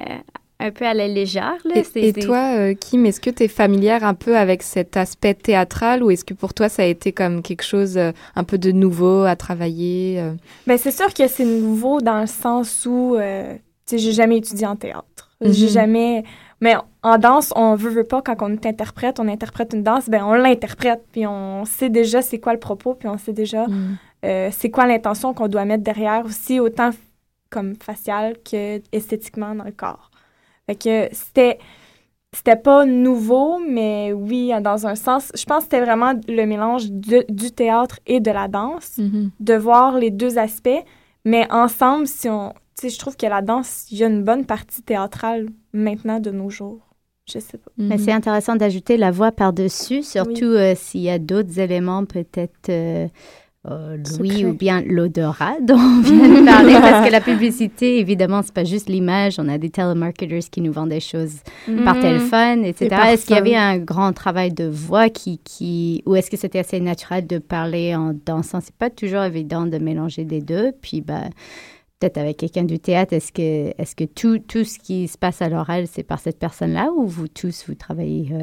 [0.61, 1.56] un peu à la légère.
[1.64, 1.82] Là.
[1.94, 5.34] Et, et toi, euh, Kim, est-ce que tu es familière un peu avec cet aspect
[5.34, 8.58] théâtral ou est-ce que pour toi, ça a été comme quelque chose euh, un peu
[8.58, 10.34] de nouveau à travailler euh?
[10.66, 14.36] Ben, c'est sûr que c'est nouveau dans le sens où, euh, tu sais, j'ai jamais
[14.36, 15.30] étudié en théâtre.
[15.40, 15.52] Mhm.
[15.52, 16.24] J'ai jamais...
[16.61, 20.22] Mais en danse, on veut, veut pas, quand on interprète, on interprète une danse, ben
[20.22, 23.64] on l'interprète, puis on sait déjà c'est quoi le propos, puis on sait déjà
[24.24, 26.90] euh, c'est quoi l'intention qu'on doit mettre derrière aussi, autant
[27.48, 30.09] comme facial que esthétiquement dans le corps.
[30.70, 31.58] Fait que c'était...
[32.32, 35.32] C'était pas nouveau, mais oui, dans un sens.
[35.34, 39.30] Je pense que c'était vraiment le mélange de- du théâtre et de la danse Mhm.
[39.40, 40.84] de voir les deux aspects,
[41.24, 44.80] mais ensemble, si on, je trouve que la danse, il y a une bonne partie
[44.82, 46.78] théâtrale maintenant de nos jours.
[47.28, 47.72] Je sais pas.
[47.78, 47.98] Mais Mhm.
[48.04, 53.08] c'est intéressant d'ajouter la voix par-dessus, surtout euh, s'il y a d'autres éléments, peut-être euh,
[53.68, 58.40] euh, l'ouïe ou bien l'odorat dont on vient de parler, parce que la publicité, évidemment,
[58.42, 59.34] c'est pas juste l'image.
[59.38, 61.36] On a des telemarketers qui nous vendent des choses
[61.84, 62.00] par Mhm.
[62.02, 62.86] téléphone, etc.
[62.86, 66.30] Et par Est-ce qu'il y avait un grand travail de voix qui, qui ou est-ce
[66.30, 68.61] que c'était assez naturel de parler en dansant?
[68.62, 70.72] C'est pas toujours évident de mélanger les deux.
[70.80, 71.24] Puis, bah,
[72.01, 75.42] peut-être avec quelqu'un du théâtre, est-ce que, est-ce que tout, tout ce qui se passe
[75.42, 78.38] à l'oral, c'est par cette personne-là ou vous tous, vous travaillez euh,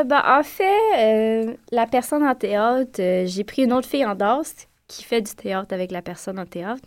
[0.00, 0.64] Euh, ben, en fait,
[0.98, 4.54] euh, la personne en théâtre, euh, j'ai pris une autre fille en danse
[4.88, 6.82] qui fait du théâtre avec la personne en théâtre.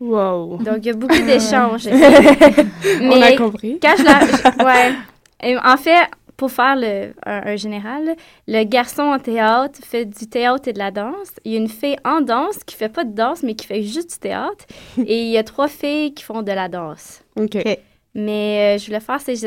[0.00, 0.58] Wow.
[0.58, 1.88] Donc, il y a beaucoup d'échanges.
[3.02, 3.78] On a compris.
[3.82, 4.20] quand je la...
[4.26, 4.94] je- ouais.
[5.42, 6.06] Et en fait,
[6.38, 8.14] pour faire le, un, un général,
[8.46, 11.32] le garçon en théâtre fait du théâtre et de la danse.
[11.44, 13.82] Il y a une fille en danse qui fait pas de danse, mais qui fait
[13.82, 14.64] juste du théâtre.
[14.98, 17.22] et il y a trois filles qui font de la danse.
[17.36, 17.58] OK.
[18.14, 19.44] Mais euh, je voulais faire ces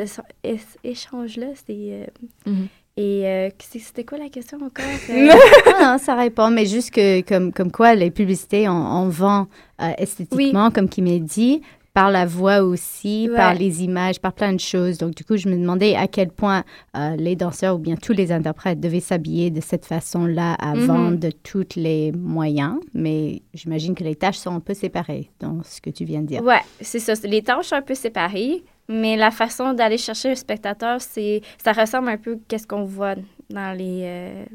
[0.84, 1.48] échanges-là.
[1.66, 2.06] c'est, euh,
[2.46, 2.68] Mhm.
[2.98, 4.84] Et euh, c'est- c'était quoi la question encore?
[5.10, 9.48] Non, non, ça répond, mais juste que comme, comme quoi les publicités, on, on vend
[9.82, 11.62] euh, esthétiquement, comme qui m'a dit,
[11.94, 13.36] par la voix aussi, Ouais.
[13.36, 14.98] par les images, par plein de choses.
[14.98, 16.64] Donc, du coup, je me demandais à quel point
[16.96, 21.20] euh, les danseurs ou bien tous les interprètes devaient s'habiller de cette façon-là avant Mhm.
[21.20, 22.76] de tous les moyens.
[22.94, 26.28] Mais j'imagine que les tâches sont un peu séparées dans ce que tu viens de
[26.28, 26.44] dire.
[26.44, 27.14] Ouais, c'est ça.
[27.28, 31.74] Les tâches sont un peu séparées, mais la façon d'aller chercher le spectateur, c'est ça
[31.74, 33.16] ressemble un peu à ce qu'on voit
[33.50, 34.02] dans les.
[34.04, 34.46] euh,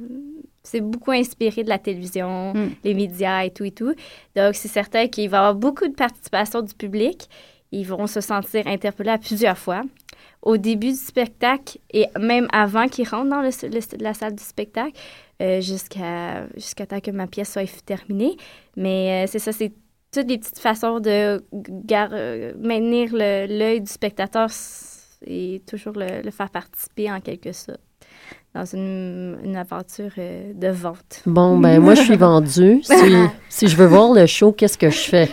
[0.67, 2.71] c'est beaucoup inspiré de la télévision, Mm.
[2.85, 3.95] les médias et tout et tout.
[4.35, 7.29] Donc, c'est certain qu'il va y avoir beaucoup de participation du public.
[7.73, 9.83] Ils vont se sentir interpellés à plusieurs fois.
[10.43, 14.43] Au début du spectacle et même avant qu'ils rentrent dans le, le- la salle du
[14.45, 14.93] spectacle,
[15.43, 18.37] euh, jusqu'à jusqu'à temps que ma pièce soit terminée.
[18.77, 19.73] Mais euh, c'est ça, c'est
[20.13, 21.45] toutes les petites façons de
[21.85, 24.49] gar- euh, maintenir le- l'œil du spectateur
[25.27, 27.81] et toujours le, le faire participer en quelque sorte
[28.57, 31.21] dans une, une aventure euh, de vente.
[31.27, 32.81] Bon, ben moi, je suis vendue.
[32.83, 32.95] Si,
[33.51, 35.29] si je veux voir le show, qu'est-ce que je fais?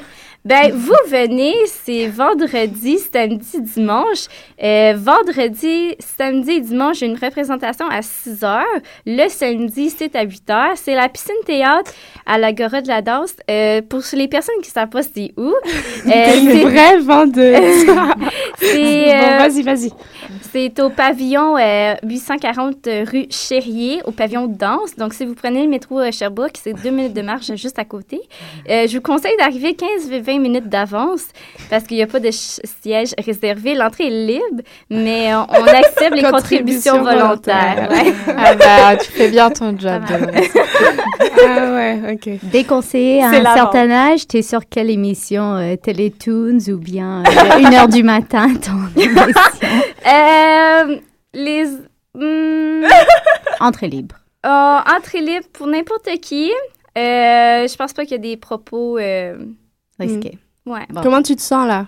[0.45, 4.26] Ben, vous venez, c'est vendredi, samedi, dimanche.
[4.61, 8.65] Euh, vendredi, samedi et dimanche, j'ai une représentation à 6 heures.
[9.05, 10.74] Le samedi, c'est à 8 heures.
[10.76, 11.93] C'est la piscine théâtre
[12.26, 13.34] à l'Agora de la danse.
[13.49, 15.53] Euh, pour les personnes qui ne savent pas c'est où, euh,
[16.05, 17.86] c'est- vraie vendeuse.
[18.59, 19.91] c'est, bon, vas-y, vas-y.
[20.51, 24.95] C'est au pavillon euh, 840 rue Chérier, au pavillon de danse.
[24.97, 27.86] Donc, si vous prenez le métro à Sherbrooke, c'est deux minutes de marche juste à
[27.86, 28.21] côté.
[28.69, 29.75] Euh, je vous conseille d'arriver
[30.09, 31.23] 15-20 minutes d'avance
[31.69, 33.75] parce qu'il n'y a pas de siège réservé.
[33.75, 37.89] L'entrée est libre, mais on, on accepte les Contribution contributions volontaires.
[37.91, 38.13] Ouais.
[38.36, 40.01] Ah bah, tu fais bien ton job.
[40.07, 40.17] Va.
[40.17, 40.31] Dolores.
[41.45, 42.39] Ah ouais, OK.
[42.43, 47.59] Déconseillé à un certain âge, tu es sur quelle émission euh, Télétoons ou bien euh,
[47.59, 49.34] une heure du matin ton émission?
[50.24, 50.97] Euh,
[51.34, 51.65] les...
[52.15, 52.86] hum,
[53.59, 54.15] Entrée libre.
[54.45, 54.49] euh,
[54.97, 56.51] entrée libre pour n'importe qui.
[56.97, 58.97] Euh, je pense pas qu'il y a des propos...
[58.97, 59.38] euh,
[59.99, 60.38] Risqué.
[60.65, 60.86] ouais.
[60.89, 61.01] Bon.
[61.01, 61.88] Comment tu te sens là?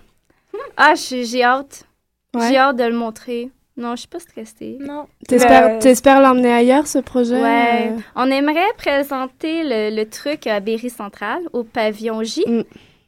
[0.77, 1.85] Ah, j'ai j'ai hâte.
[2.33, 2.47] Ouais.
[2.49, 3.49] J'ai hâte de le montrer.
[3.77, 4.77] Non, je suis pas stressée.
[4.79, 5.05] Non.
[5.27, 7.41] T'espères Euh, t'espères l'emmener ailleurs, ce projet?
[7.41, 7.91] Ouais.
[7.91, 7.97] euh?
[8.15, 12.43] On aimerait présenter le, le truc à Berry Central, au pavillon J.
[12.47, 12.61] Mm.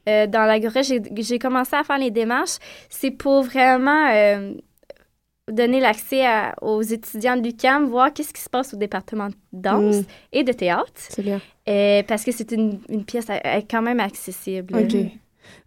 [0.08, 2.58] Euh, dans l'Agora, j'ai j'ai commencé à faire les démarches.
[2.90, 4.52] C'est pour vraiment euh,
[5.50, 9.34] donner l'accès à- aux étudiants de l'UQAM, voir qu'est-ce qui se passe au département de
[9.52, 10.04] danse Mm.
[10.32, 10.92] et de théâtre.
[10.96, 11.40] C'est bien.
[11.68, 14.76] Euh, parce que c'est une, une pièce euh, quand même accessible.
[14.76, 14.96] OK.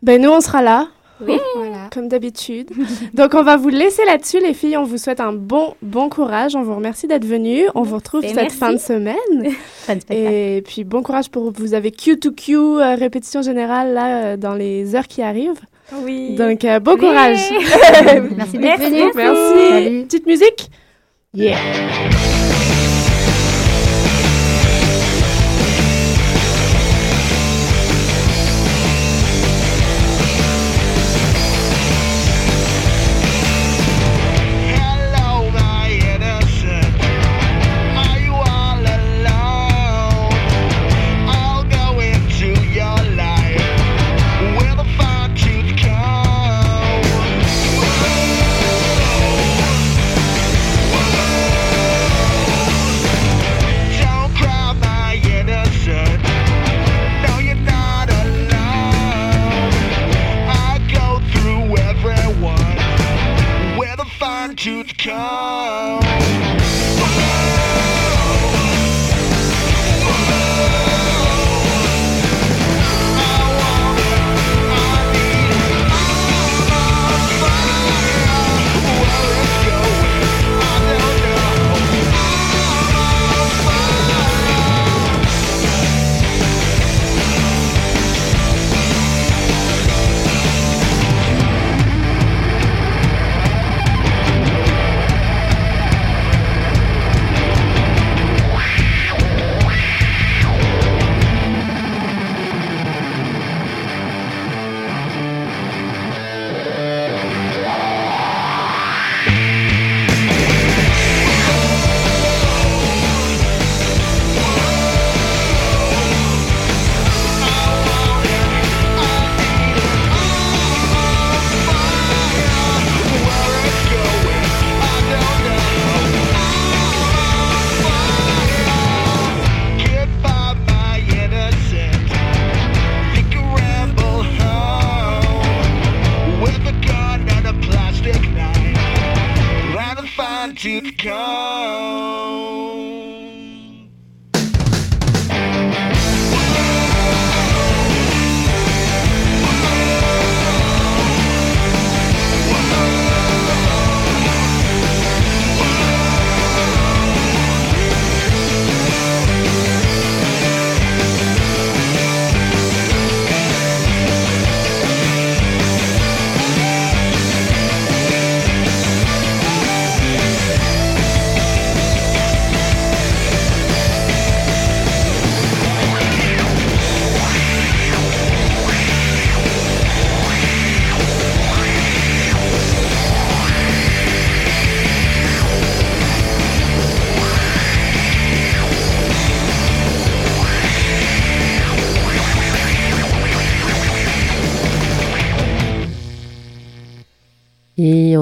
[0.02, 0.88] Ben, nous, on sera là.
[1.24, 1.38] Oui.
[1.56, 1.90] Voilà.
[1.94, 2.72] Comme d'habitude.
[3.14, 4.76] Donc, on va vous laisser là-dessus, les filles.
[4.78, 6.56] On vous souhaite un bon, bon courage.
[6.56, 7.66] On vous remercie d'être venus.
[7.76, 8.58] On vous retrouve Ben, cette merci.
[8.58, 9.16] fin de semaine.
[9.86, 10.32] Fin de spectacle.
[10.34, 11.74] Et puis, bon courage pour vous.
[11.76, 15.60] avez Q2Q, euh, répétition générale, là, euh, dans les heures qui arrivent.
[16.04, 16.36] Oui.
[16.36, 17.00] Donc, euh, bon Oui.
[17.00, 17.40] courage.
[18.36, 19.12] Merci d'être Merci, venu.
[19.16, 19.70] Merci.
[19.70, 20.04] Salut.
[20.04, 20.70] Petite musique?
[21.34, 21.58] Yeah.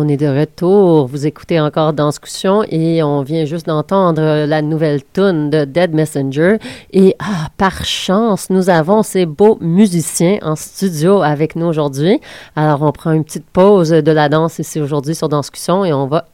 [0.10, 1.08] Est de retour.
[1.08, 6.58] Vous écoutez encore Danscussion et on vient juste d'entendre la nouvelle tune de Dead Messenger.
[6.92, 12.20] Et ah, par chance, nous avons ces beaux musiciens en studio avec nous aujourd'hui.
[12.56, 16.08] Alors, on prend une petite pause de la danse ici aujourd'hui sur Danscussion et on
[16.08, 16.26] va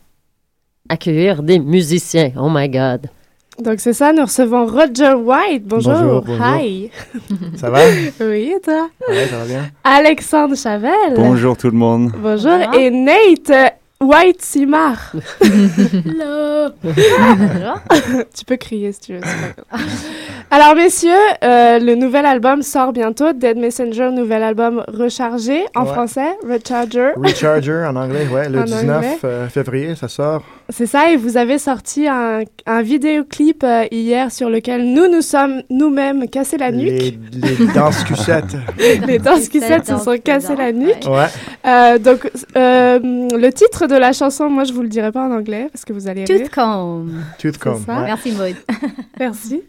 [0.89, 2.32] accueillir des musiciens.
[2.38, 3.09] Oh my God.
[3.60, 5.64] Donc c'est ça, nous recevons Roger White.
[5.66, 5.93] Bonjour.
[5.93, 6.45] Bonjour, bonjour.
[6.45, 6.89] Hi.
[7.56, 7.80] Ça va?
[8.22, 8.89] oui, et toi?
[9.10, 9.66] Ouais, ça va bien.
[9.84, 10.91] Alexandre Chavel.
[11.16, 12.12] Bonjour tout le monde.
[12.18, 12.51] Bonjour.
[12.78, 13.68] Et Nate euh,
[14.01, 15.14] White Simard.
[15.41, 16.70] Hello.
[18.38, 19.22] tu peux crier si tu veux.
[20.51, 21.12] Alors, messieurs,
[21.43, 23.32] euh, le nouvel album sort bientôt.
[23.34, 25.91] Dead Messenger, nouvel album rechargé en Ouais.
[25.93, 26.38] français.
[26.47, 27.12] Recharger.
[27.16, 29.18] Recharger en anglais, ouais, le En 19 anglais.
[29.24, 30.43] euh, février, ça sort.
[30.70, 35.22] C'est ça, et vous avez sorti un, un vidéoclip euh, hier sur lequel nous nous
[35.22, 36.89] sommes nous-mêmes cassés la nuque.
[37.34, 38.03] Les, les danses.
[39.07, 41.05] Les danses cucettes se sont cassées la nuque.
[41.07, 41.26] Ouais.
[41.66, 45.32] Euh, donc, euh, le titre de la chanson, moi, je vous le dirai pas en
[45.32, 46.24] anglais parce que vous allez.
[46.26, 47.07] Toothcomb.
[47.39, 48.03] Toothcomb, ouais.
[48.05, 48.55] Merci, Maud.
[49.20, 49.61] Merci.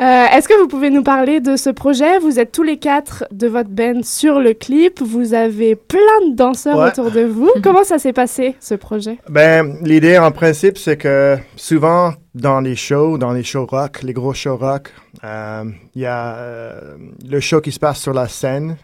[0.00, 2.18] Euh, Est-ce que vous pouvez nous parler de ce projet?
[2.18, 5.00] Vous êtes tous les quatre de votre band sur le clip.
[5.00, 5.98] Vous avez plein
[6.30, 6.88] de danseurs Ouais.
[6.88, 7.50] autour de vous.
[7.62, 9.18] Comment ça s'est passé, ce projet?
[9.28, 14.12] Ben, l'idée en principe, c'est que souvent dans les shows, dans les shows rock, les
[14.12, 18.26] gros shows rock, euh, il y a euh, le show qui se passe sur la
[18.26, 18.76] scène.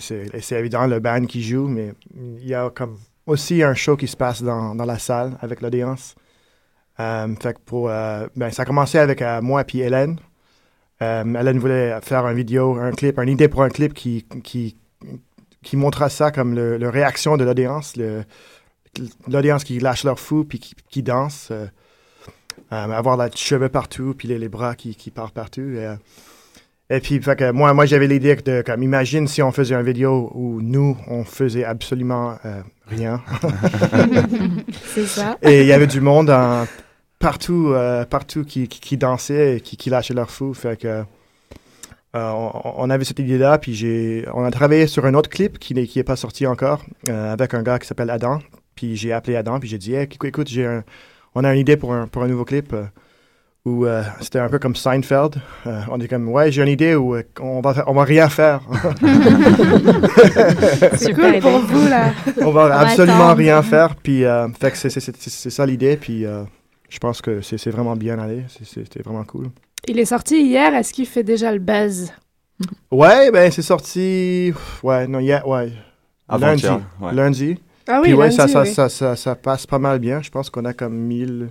[0.00, 4.08] C'est évident le band qui joue, mais il y a comme aussi un show qui
[4.08, 6.16] se passe dans, la salle avec l'audience.
[6.98, 10.18] Euh, ben, ça a commencé avec moi et Hélène.
[11.00, 14.76] Hélène voulait faire un vidéo, un clip, une idée pour un clip qui, qui,
[15.62, 18.24] qui ça comme le, le réaction de l'audience, le,
[19.28, 21.66] l'audience qui lâche leur fou puis qui, qui danse, euh,
[22.72, 25.60] euh, avoir les cheveux partout puis les, les bras qui, qui partent partout.
[25.60, 25.94] Et, euh,
[26.90, 29.82] et puis, fait que moi, moi j'avais l'idée de, comme, imagine si on faisait une
[29.82, 33.22] vidéo où nous, on faisait absolument euh, rien.
[34.94, 35.36] C'est ça.
[35.42, 36.32] Et il y avait du monde
[37.18, 37.72] partout,
[38.10, 40.54] partout qui, qui, qui dansait et qui, qui lâchait leur fou.
[40.54, 41.04] Fait que,
[42.14, 45.74] on, on avait cette idée-là, puis j'ai, on a travaillé sur un autre clip qui
[45.74, 48.40] n'est qui est pas sorti encore, avec un gars qui s'appelle Adam.
[48.76, 50.84] Puis j'ai appelé Adam, puis j'ai dit, hey, écoute, écoute, j'ai un,
[51.34, 52.72] on a une idée pour un, pour un nouveau clip.
[52.72, 52.84] euh,
[53.64, 55.40] où euh, c'était un peu comme Seinfeld.
[55.66, 58.04] Euh, on dit comme, ouais, j'ai une idée où euh, on, va, faire- on va
[58.04, 58.60] rien faire.
[60.96, 62.12] C'est cool pour vous, là.
[62.42, 63.38] on va On absolument attendre.
[63.38, 63.96] rien faire.
[63.96, 65.96] Puis, euh, fait que c'est, c'est, c'est, c'est ça l'idée.
[65.96, 66.44] Puis, euh,
[66.88, 68.44] je pense que c'est, c'est vraiment bien allé.
[68.48, 69.48] C'est, c'est- c'était vraiment cool.
[69.88, 70.74] Il est sorti hier.
[70.74, 72.12] Est-ce qu'il fait déjà le buzz?
[72.90, 74.52] Ouais, ben, c'est sorti.
[74.82, 75.72] Ouais, non, hier, ouais.
[76.38, 76.66] Lundi.
[77.00, 77.12] Ouais.
[77.12, 77.58] Lundi.
[77.88, 78.68] Ah oui, Puis, ouais, lundi, ça, ça, oui.
[78.68, 80.22] ça, ça, ça passe pas mal bien.
[80.22, 81.50] Je pense qu'on a comme 1000.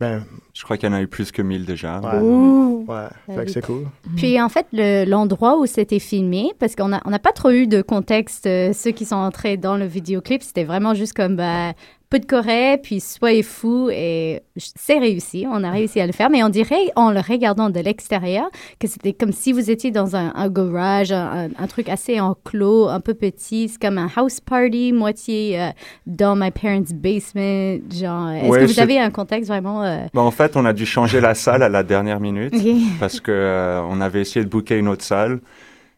[0.00, 0.24] Ben,
[0.54, 2.00] Je crois qu'il y en a eu plus que 1000 déjà.
[2.00, 2.18] ouais.
[2.20, 2.86] Ouh.
[2.88, 3.06] Ouais,
[3.36, 3.86] fait que c'est cool.
[4.16, 7.50] Puis en fait, le- l'endroit où c'était filmé, parce qu'on n'a on n'a pas trop
[7.50, 11.36] eu de contexte, euh, ceux qui sont entrés dans le vidéoclip, c'était vraiment juste comme
[11.36, 11.74] bah,
[12.10, 16.28] peu de Corée, puis soyez fous, et c'est réussi, on a réussi à le faire,
[16.28, 18.50] mais on dirait, en le regardant de l'extérieur,
[18.80, 22.98] que c'était comme si vous étiez dans un, un garage, un, truc assez enclos, un
[22.98, 25.68] peu petit, c'est comme un house party, moitié euh,
[26.06, 29.84] dans my parents' basement, genre, est-ce Ouais, que vous avez un contexte vraiment...
[29.84, 32.54] euh, Bah, en fait, on a dû changer la salle à la dernière minute
[32.98, 35.38] parce que euh, on avait essayé de booker une autre salle,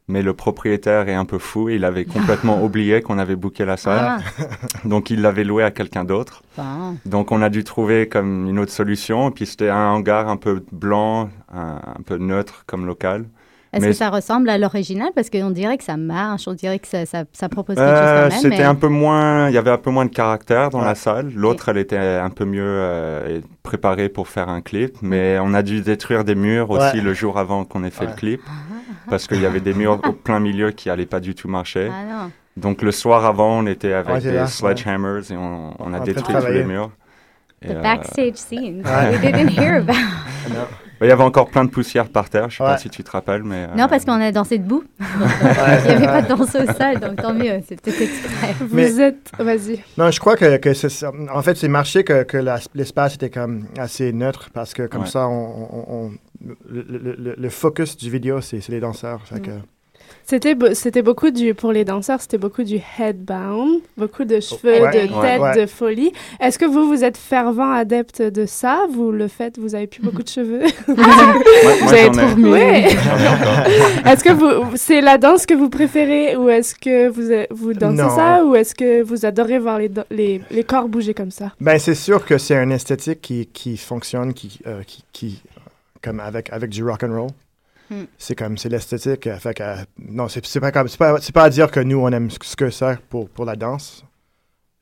[0.09, 1.69] mais le propriétaire est un peu fou.
[1.69, 4.43] Il avait complètement oublié qu'on avait booké la salle, Ah.
[4.85, 6.43] donc il l'avait loué à quelqu'un d'autre.
[7.07, 9.29] Donc on a dû trouver comme une autre solution.
[9.29, 13.25] Et puis c'était un hangar un peu blanc, un, un peu neutre comme local.
[13.75, 15.09] Est-ce Mais- que ça ressemble à l'original?
[15.15, 18.25] Parce qu'on dirait que ça marche, on dirait que ça, ça, ça propose quelque Euh,
[18.25, 18.53] chose quand même.
[18.53, 20.95] C'était mais- un peu moins, il y avait un peu moins de caractère dans la
[20.95, 21.33] salle.
[21.35, 25.63] L'autre, elle était un peu mieux euh, préparée pour faire un clip, mais on a
[25.63, 28.11] dû détruire des murs aussi le jour avant qu'on ait fait Ouais.
[28.11, 28.41] le clip,
[29.11, 31.91] parce qu'il y avait des murs au plein milieu qui allaient pas du tout marcher.
[31.93, 32.31] Ah non.
[32.57, 36.01] Donc le soir avant, on était avec Ouais, des là, sledgehammers et on, on a
[36.01, 36.91] détruit tous les murs.
[37.63, 38.83] Et, The euh, backstage scenes
[39.13, 39.95] we didn't hear about.
[41.01, 43.11] Il y avait encore plein de poussière par terre, je sais pas si tu te
[43.11, 43.65] rappelles, mais...
[43.69, 44.85] euh, Non, parce qu'on a dansé debout.
[45.01, 45.07] Il
[45.89, 48.55] n'y avait pas de danse au sol, donc tant mieux, c'était exprès.
[48.61, 49.33] Vous Mais- êtes...
[49.37, 49.83] Vas-y.
[49.99, 51.05] Non, je crois que, que c'est.
[51.35, 52.25] En fait, c'est marché que,
[52.77, 55.09] l'espace était comme assez neutre parce que comme Ouais.
[55.09, 56.13] ça, on-
[56.69, 59.23] le, le- le- le focus du vidéo, c'est c'est les danseurs.
[59.45, 59.51] Que-
[60.25, 65.07] C'était c'était beaucoup du pour les danseurs, c'était beaucoup du headbound, beaucoup de cheveux, Ouais.
[65.09, 65.21] de Ouais.
[65.23, 65.61] tête, Ouais.
[65.63, 66.13] de folie.
[66.41, 68.87] Est-ce que vous vous êtes fervent adepte de ça?
[68.93, 70.63] Vous le faites Vous avez plus beaucoup de cheveux?
[70.87, 72.85] Vous avez trop ai.
[74.11, 78.03] Est-ce que vous c'est la danse que vous préférez ou est-ce que vous vous dansez
[78.03, 78.15] Non.
[78.15, 81.53] ça ou est-ce que vous adorez voir les, les, les corps bouger comme ça?
[81.61, 85.43] Ben, c'est sûr que c'est un esthétique qui, qui fonctionne, qui, euh, qui, qui-
[86.03, 87.31] comme avec, avec du rock and roll.
[87.91, 88.05] Hmm.
[88.19, 89.27] C'est comme, c'est l'esthétique.
[89.27, 91.71] euh, fait que, euh, non, c'est c'est pas comme, c'est pas, c'est pas à dire
[91.71, 94.05] que nous, on aime ce que c'est pour, pour la danse.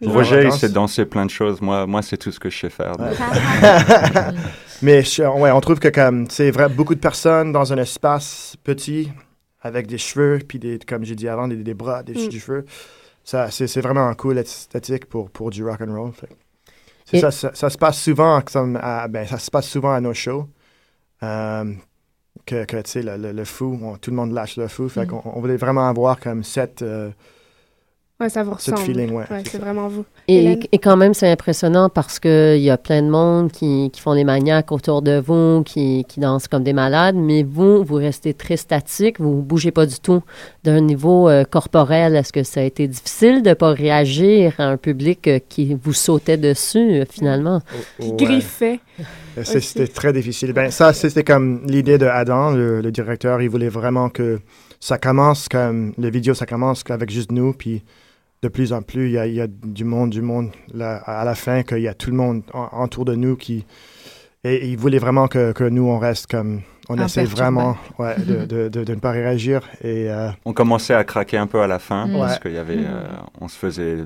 [0.04, 1.60] Roger, il sait danser plein de choses.
[1.60, 2.92] Moi, moi c'est tout ce que je sais faire.
[4.82, 8.56] Mais je- ouais, on trouve que comme c'est vrai, beaucoup de personnes dans un espace
[8.64, 9.10] petit
[9.60, 12.28] avec des cheveux, puis des, comme j'ai dit avant, des, des bras, des, Mm.
[12.28, 12.64] du cheveux.
[13.24, 16.12] Ça, c'est, c'est vraiment un cool esthétique pour, pour du rock and roll.
[16.12, 16.30] Fait.
[17.04, 19.92] C'est Et- ça, ça, ça se passe souvent, comme à, ben, ça se passe souvent
[19.92, 20.48] à nos shows.
[21.22, 21.64] Euh,
[22.46, 24.88] que, que tu sais, le, le, le fou, on- tout le monde lâche le fou.
[24.88, 25.08] Fait Mm.
[25.08, 27.10] qu'on on voulait vraiment avoir comme cette, euh,
[28.18, 28.86] Ouais, ça vous cette ressemble.
[28.92, 29.24] feeling, ouais.
[29.50, 30.04] c'est vraiment vous.
[30.28, 34.00] Et, et quand même, c'est impressionnant parce qu'il y a plein de monde qui, qui
[34.02, 37.94] font des maniaques autour de vous, qui, qui dansent comme des malades, mais vous, vous
[37.94, 40.22] restez très statique, vous ne bougez pas du tout
[40.64, 42.14] d'un niveau euh, corporel.
[42.14, 45.74] Est-ce que ça a été difficile de ne pas réagir à un public euh, qui
[45.74, 47.62] vous sautait dessus, euh, finalement?
[47.98, 48.16] Qui Ouais.
[48.16, 48.80] griffait.
[49.38, 49.44] Euh.
[49.44, 50.52] C'était très difficile.
[50.52, 53.40] Ben, ça, c'était comme l'idée de Adam, le, le directeur.
[53.42, 54.40] Il voulait vraiment que
[54.80, 57.52] ça commence comme le vidéo, ça commence avec juste nous.
[57.52, 57.82] Puis
[58.42, 60.96] de plus en plus, il y a, il y a du monde, du monde là,
[61.06, 63.64] à la fin, qu'il y a tout le monde en- autour de nous qui.
[64.42, 66.62] Et il voulait vraiment que, que nous, on reste comme.
[66.88, 69.60] On essaie vraiment ouais, de, de, de, de ne pas réagir.
[69.84, 70.10] Et.
[70.10, 72.12] euh, On commençait à craquer un peu à la fin Mm.
[72.18, 72.38] parce Ouais.
[72.42, 73.04] qu'il y avait, euh,
[73.40, 73.98] on se faisait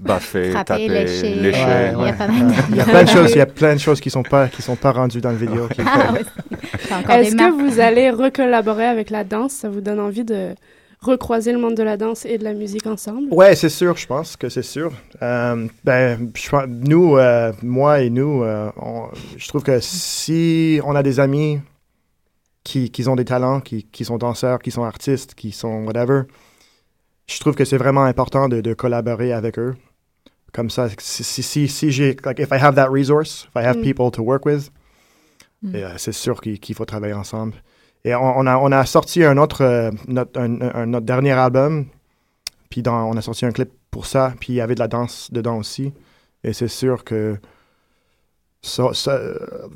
[0.00, 1.34] baffer, Frapper, taper, lécher.
[1.34, 1.64] lécher.
[1.64, 2.12] ouais, Il y a ouais.
[2.14, 4.00] pas mal de- Il y a plein de choses, il y a plein de choses
[4.00, 5.68] qui sont pas qui sont pas rendues dans le vidéo.
[5.68, 9.52] qui- Ah, Est-ce que vous allez recollaborer avec la danse?
[9.52, 10.54] Ça vous donne envie de
[11.00, 13.28] recroiser le monde de la danse et de la musique ensemble?
[13.32, 14.92] Ouais, c'est sûr, je pense que c'est sûr.
[15.22, 20.94] Euh, ben, je nous, euh, moi et nous, euh, on- je trouve que si on
[20.94, 21.60] a des amis
[22.64, 26.22] qui, qui ont des talents, qui, qui sont danseurs, qui sont artistes, qui sont whatever,
[27.26, 29.74] je trouve que c'est vraiment important de, de collaborer avec eux.
[30.52, 33.76] Comme ça, si, si, si, j'ai, like, if I have that resource, if I have
[33.78, 33.82] Mm.
[33.82, 34.70] people to work with,
[35.62, 35.74] Mm.
[35.74, 37.54] euh, c'est sûr qu'il faut travailler ensemble.
[38.04, 41.32] Et on, on a, on a sorti un autre, euh, notre, un- un- notre dernier
[41.32, 41.86] album,
[42.70, 45.30] puis on a sorti un clip pour ça, puis il y avait de la danse
[45.32, 45.92] dedans aussi.
[46.44, 47.36] Et c'est sûr que,
[48.62, 49.10] so, so,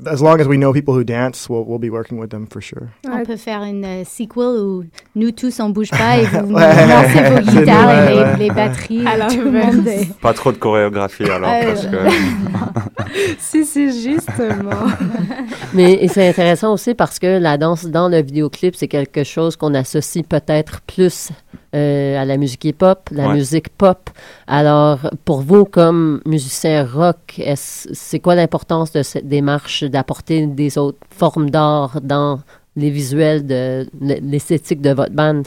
[0.05, 2.61] as long as we know people who dance, we'll, we'll be working with them for
[2.61, 2.89] sure.
[3.07, 4.83] On peut faire une euh, sequel où
[5.15, 8.37] nous tous on bouge pas et vous lancez vos guitares et les, ouais.
[8.37, 9.05] les batteries.
[9.07, 9.75] À et tout le l'inverse.
[9.75, 11.97] monde est- Pas trop de chorégraphie alors parce que
[13.39, 14.87] Si, si, justement.
[15.73, 19.73] Mais c'est intéressant aussi parce que la danse dans le vidéoclip, c'est quelque chose qu'on
[19.73, 21.29] associe peut-être plus
[21.75, 23.33] euh, à la musique hip-hop, la Ouais.
[23.33, 24.09] musique pop.
[24.47, 30.99] Alors, pour vous, comme musicien rock, c'est quoi l'importance de cette démarche d'apporter des autres
[31.09, 32.39] formes d'art dans
[32.75, 35.43] les visuels de l'esthétique de votre band?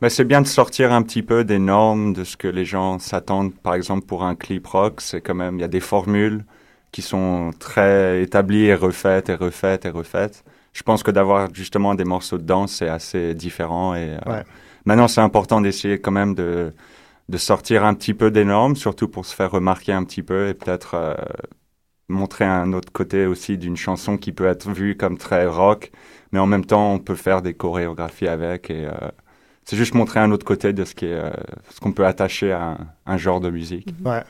[0.00, 2.98] Mais c'est bien de sortir un petit peu des normes de ce que les gens
[2.98, 3.54] s'attendent.
[3.54, 6.44] Par exemple, pour un clip rock, c'est quand même, il y a des formules
[6.92, 10.44] qui sont très établies et refaites et refaites et refaites.
[10.72, 13.94] Je pense que d'avoir justement des morceaux de danse, c'est assez différent.
[13.94, 14.44] Et euh, Ouais.
[14.84, 16.72] Maintenant, c'est important d'essayer quand même de,
[17.28, 20.48] de sortir un petit peu des normes, surtout pour se faire remarquer un petit peu
[20.48, 21.14] et peut-être euh,
[22.08, 25.90] montrer un autre côté aussi d'une chanson qui peut être vue comme très rock,
[26.32, 28.92] mais en même temps, on peut faire des chorégraphies avec et euh,
[29.64, 31.30] c'est juste montrer un autre côté de ce qui est, euh,
[31.70, 33.88] ce qu'on peut attacher à un, un genre de musique.
[34.04, 34.22] Ouais.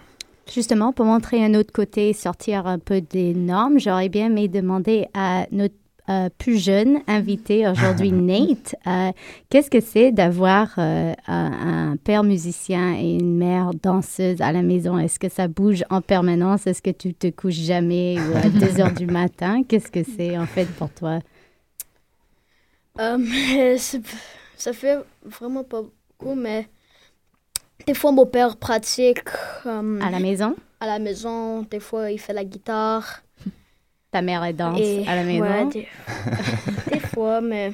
[0.52, 5.06] Justement, pour montrer un autre côté, sortir un peu des normes, j'aurais bien aimé demander
[5.14, 5.74] à notre
[6.08, 9.10] euh, plus jeune invité aujourd'hui, Nate, euh,
[9.50, 14.62] qu'est-ce que c'est d'avoir euh, un, un père musicien et une mère danseuse à la
[14.62, 14.98] maison?
[14.98, 16.66] Est-ce que ça bouge en permanence?
[16.66, 19.62] Est-ce que tu te couches jamais ou à 2 heures du matin?
[19.66, 21.20] Qu'est-ce que c'est en fait pour toi?
[24.56, 26.68] Ça fait vraiment pas beaucoup, mais
[27.86, 29.20] des fois mon père pratique
[29.64, 30.54] À la maison?
[30.80, 33.22] à la maison, des fois il fait la guitare.
[34.14, 35.42] Ta mère elle danse Et- à la maison?
[35.42, 35.88] ouais, des,
[36.92, 37.72] des fois, mais.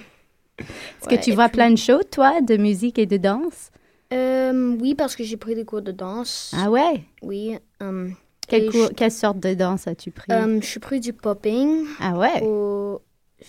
[0.59, 3.71] Est-ce que tu vois plein de shows, toi, de musique et de danse?
[4.15, 6.55] Euh, oui, parce que j'ai pris des cours de danse.
[6.57, 7.05] Ah ouais?
[7.21, 7.59] Oui.
[7.83, 8.09] euh,
[8.49, 10.33] Quelle, je- sorte de danse as-tu pris?
[10.33, 11.85] Euh, je suis pris du popping.
[12.01, 12.39] Ah ouais?
[12.39, 13.03] Pour-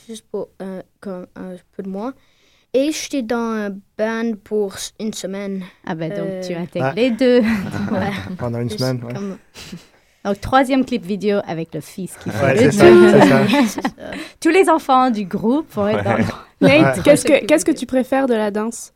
[0.10, 2.12] juste pour un, comme un peu de mois.
[2.74, 5.64] Et j'étais dans un band pour une semaine.
[5.86, 6.94] Ah ben donc Euh, tu intègres Ah.
[6.94, 7.40] les deux.
[7.90, 8.12] Ouais.
[8.38, 9.14] Pendant une Juste semaine, ouais.
[9.14, 9.38] comme-
[10.24, 12.86] Donc troisième clip vidéo avec le fils qui fait Ouais, le ça.
[14.40, 18.28] Tous les enfants du groupe vont être dans Nate, qu'est-ce que qu'est-ce que tu préfères
[18.28, 18.94] de la danse?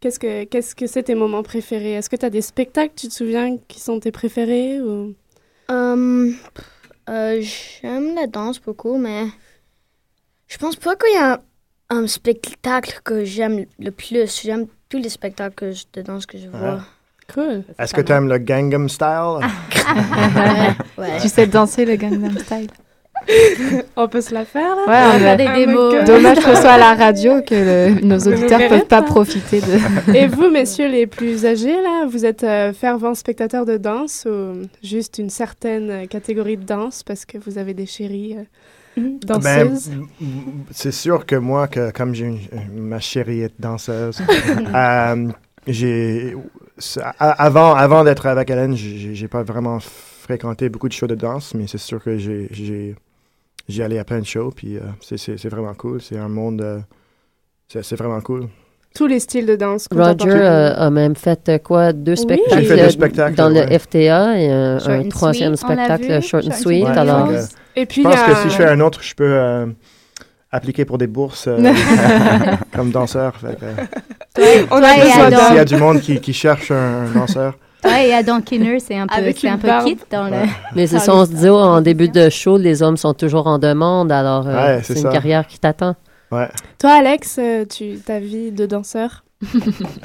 [0.00, 1.92] Qu'est-ce que qu'est-ce que c'est tes moments préférés?
[1.92, 5.14] Est-ce que tu as des spectacles, tu te souviens, qui sont tes préférés ou?
[5.68, 6.34] Hum,
[7.10, 7.42] euh,
[7.82, 9.24] J'aime la danse beaucoup, mais
[10.46, 11.40] je pense pas qu'il y a
[11.90, 14.40] un, un spectacle que j'aime le plus.
[14.42, 16.82] J'aime tous les spectacles que je- de danse que je vois.
[17.32, 17.62] Cool.
[17.78, 19.38] Est-ce que tu aimes le Gangnam Style?
[20.98, 21.18] Ouais.
[21.20, 22.68] Tu sais danser le Gangnam Style?
[23.96, 24.82] On peut se la faire là?
[24.86, 26.04] Ouais, on a- des démos.
[26.04, 29.06] Dommage que ce soit à la radio que le- nos auditeurs verrez peuvent pas pas.
[29.08, 30.14] profiter de.
[30.16, 34.62] Et vous, messieurs les plus âgés, là, vous êtes euh, fervents spectateurs de danse ou
[34.82, 39.18] juste une certaine euh, catégorie de danse parce que vous avez des chéries euh, Ben,
[39.22, 39.90] danseuses?
[39.90, 40.06] m-
[40.70, 42.40] c'est sûr que moi, que, comme j'ai une-
[42.74, 44.20] ma chérie est danseuse,
[44.74, 45.28] euh,
[45.66, 46.36] j'ai
[47.18, 51.66] avant, avant d'être avec Hélène, j'ai pas vraiment fréquenté beaucoup de shows de danse, mais
[51.66, 52.94] c'est sûr que j'ai j'ai
[53.68, 56.00] j'ai allé à plein de shows, puis euh, c'est- c'est c'est vraiment cool.
[56.02, 56.80] C'est un monde, euh,
[57.68, 58.48] c'est c'est vraiment cool.
[58.94, 59.88] Tous les styles de danse.
[59.90, 62.18] Roger euh, a même fait euh, quoi, deux Oui.
[62.18, 63.66] spectacles, J'ai fait deux euh, spectacles, dans ouais.
[63.66, 66.86] le FTA et un, troisième Sweet, spectacle, Short and Sweet.
[66.86, 67.40] Alors, Donc, Ouais.
[67.76, 69.66] Et puis je pense a que si je fais un autre, je peux euh,
[70.54, 71.58] appliquer pour des bourses euh,
[72.74, 73.34] comme danseur.
[73.36, 75.36] Fait que, on Toi a besoin Adam.
[75.46, 78.96] S'il y a du monde qui, qui cherche un danseur, Ouais, et Adam Kinner, c'est
[78.96, 80.36] un peu, Avec c'est un peu kit dans le...
[80.74, 83.12] mais c'est ça, oui, on se dit, oh, en début de show, les hommes sont
[83.12, 85.10] toujours en demande, alors euh, Ouais, c'est une ça.
[85.10, 85.94] carrière qui t'attend.
[86.30, 86.48] ouais.
[86.78, 89.24] Toi, Alex, euh, tu ta vie de danseur?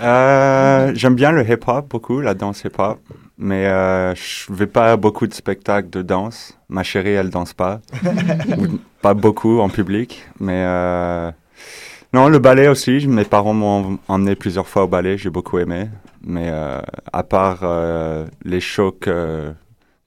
[0.02, 3.00] Euh, J'aime bien le hip-hop beaucoup, la danse hip-hop,
[3.39, 6.57] mais euh, je vais pas à beaucoup de spectacles de danse.
[6.67, 7.79] Ma chérie, elle danse pas,
[9.01, 11.31] pas beaucoup en public, mais euh,
[12.13, 13.07] non, le ballet aussi.
[13.07, 15.87] Mes parents m'ont emmené plusieurs fois au ballet, j'ai beaucoup aimé,
[16.21, 16.81] mais euh,
[17.13, 18.59] à part euh, les
[18.91, 19.53] que-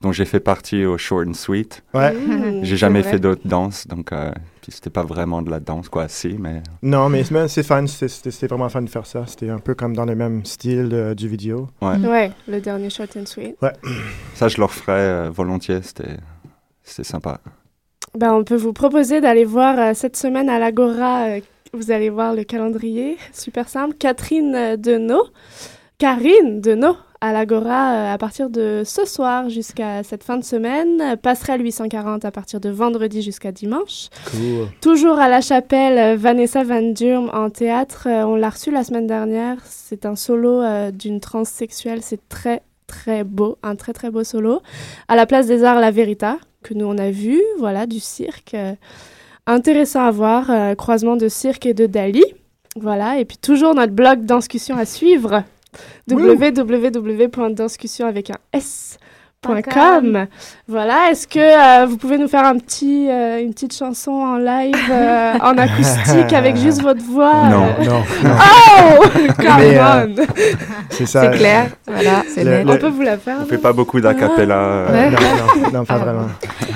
[0.03, 2.13] dont j'ai fait partie au Short and Sweet, Ouais.
[2.13, 4.31] Mmh, j'ai jamais fait d'autres danses, donc euh,
[4.69, 6.07] c'était pas vraiment de la danse, quoi.
[6.09, 7.87] Si, mais Non, mais c'est fun.
[7.87, 9.23] C'était- vraiment fun de faire ça.
[9.25, 11.69] C'était un peu comme dans le même style euh, du vidéo.
[11.81, 11.97] ouais.
[11.97, 13.55] Ouais, le dernier Short and Sweet.
[14.35, 15.81] Ça, je le referais euh, volontiers.
[15.81, 16.17] C'était,
[16.83, 17.39] c'était sympa.
[18.17, 21.27] Ben, on peut vous proposer d'aller voir euh, cette semaine à l'Agora.
[21.29, 21.39] euh,
[21.73, 23.95] vous allez voir le calendrier, super simple.
[23.97, 25.27] Catherine Denot,
[25.97, 31.17] Karine Denot à l'Agora euh, à partir de ce soir jusqu'à cette fin de semaine.
[31.21, 34.09] Passerelle 840 à partir de vendredi jusqu'à dimanche.
[34.29, 34.67] Cool.
[34.81, 38.07] Toujours à la chapelle, euh, Vanessa Van Durm en théâtre.
[38.07, 39.57] Euh, on l'a reçu la semaine dernière.
[39.65, 40.61] C'est un solo
[40.91, 42.01] d'une transsexuelle.
[42.01, 43.57] C'est très, très beau.
[43.63, 44.61] Un très, très beau solo.
[45.07, 47.41] À la place des arts La Verita, que nous on a vu.
[47.59, 48.53] Voilà, du cirque.
[48.53, 48.73] Euh,
[49.47, 50.49] intéressant à voir.
[50.49, 52.23] euh, croisement de cirque et de Dali.
[52.75, 53.19] Voilà.
[53.19, 55.43] Et puis toujours notre blog Danscussion à suivre.
[56.09, 58.97] www.danscussion avec un S.
[59.73, 60.25] .com.
[60.69, 64.37] Voilà, est-ce que euh, vous pouvez nous faire un petit, euh, une petite chanson en
[64.37, 67.49] live, euh, en acoustique, avec juste votre voix?
[67.49, 67.65] Non.
[67.83, 68.03] Non, non.
[68.95, 69.03] Oh
[69.37, 70.15] Come euh, on
[70.89, 71.23] C'est ça.
[71.31, 73.99] C'est clair, voilà, Le- le- On peut vous la faire On non fait pas beaucoup
[73.99, 74.55] d'acapella.
[74.57, 75.09] euh, Ouais.
[75.09, 75.17] Non,
[75.61, 76.27] non, non, pas vraiment.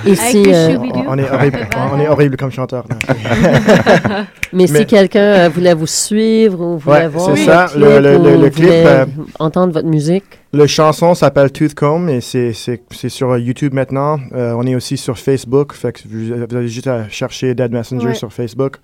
[0.06, 0.78] Et si, le euh.
[1.08, 2.86] On, est horrible, on est horrible comme chanteur.
[4.54, 8.00] mais si quelqu'un euh, voulait vous suivre ou voulait Ouais, voir c'est ça, clip, le-
[8.00, 9.06] le- le- ou le clip, euh,
[9.40, 10.24] entendre votre musique,
[10.54, 14.18] Le chanson s'appelle Toothcomb et c'est c'est- c'est sur YouTube maintenant.
[14.34, 15.74] Euh, on est aussi sur Facebook.
[15.74, 18.14] Fait que vous, vous avez juste à chercher Dead Messenger Ouais.
[18.16, 18.78] sur Facebook.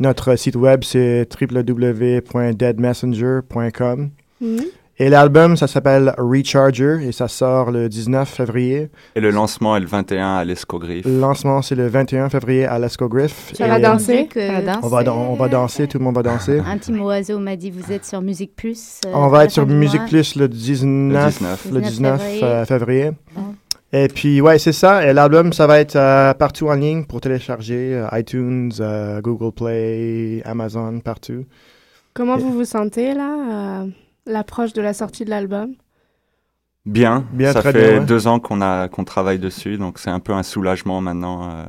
[0.00, 4.10] Notre site web, c'est www.deadmessenger.com.
[4.98, 8.90] Et l'album, ça s'appelle Recharger et ça sort le 19 février.
[9.16, 11.04] Et le lancement est le 21 à l'Escogriffe.
[11.04, 13.52] Le lancement, c'est le 21 février à l'Escogriff.
[13.54, 14.28] Ça va Et danser?
[14.82, 16.60] On va, on va danser, tout le monde va danser.
[16.64, 19.00] Un petit oiseau m'a dit, vous êtes sur Musique Plus.
[19.04, 20.04] euh, On va être sur Musique.
[20.06, 21.66] Plus le 19, Le 19.
[21.72, 22.44] le 19 février.
[22.44, 23.10] euh, février.
[23.36, 23.40] Ah.
[23.96, 25.08] Et puis, ouais, c'est ça.
[25.08, 27.94] Et l'album, ça va être euh, partout en ligne pour télécharger.
[27.94, 31.44] euh, iTunes, euh, Google Play, Amazon, partout.
[32.12, 33.86] Comment vous vous sentez là,
[34.26, 35.74] l'approche de la sortie de l'album
[36.86, 37.24] Bien.
[37.32, 38.04] Bien, ça très fait bien, ouais.
[38.06, 41.64] deux ans qu'on a qu'on travaille dessus, donc c'est un peu un soulagement maintenant, euh,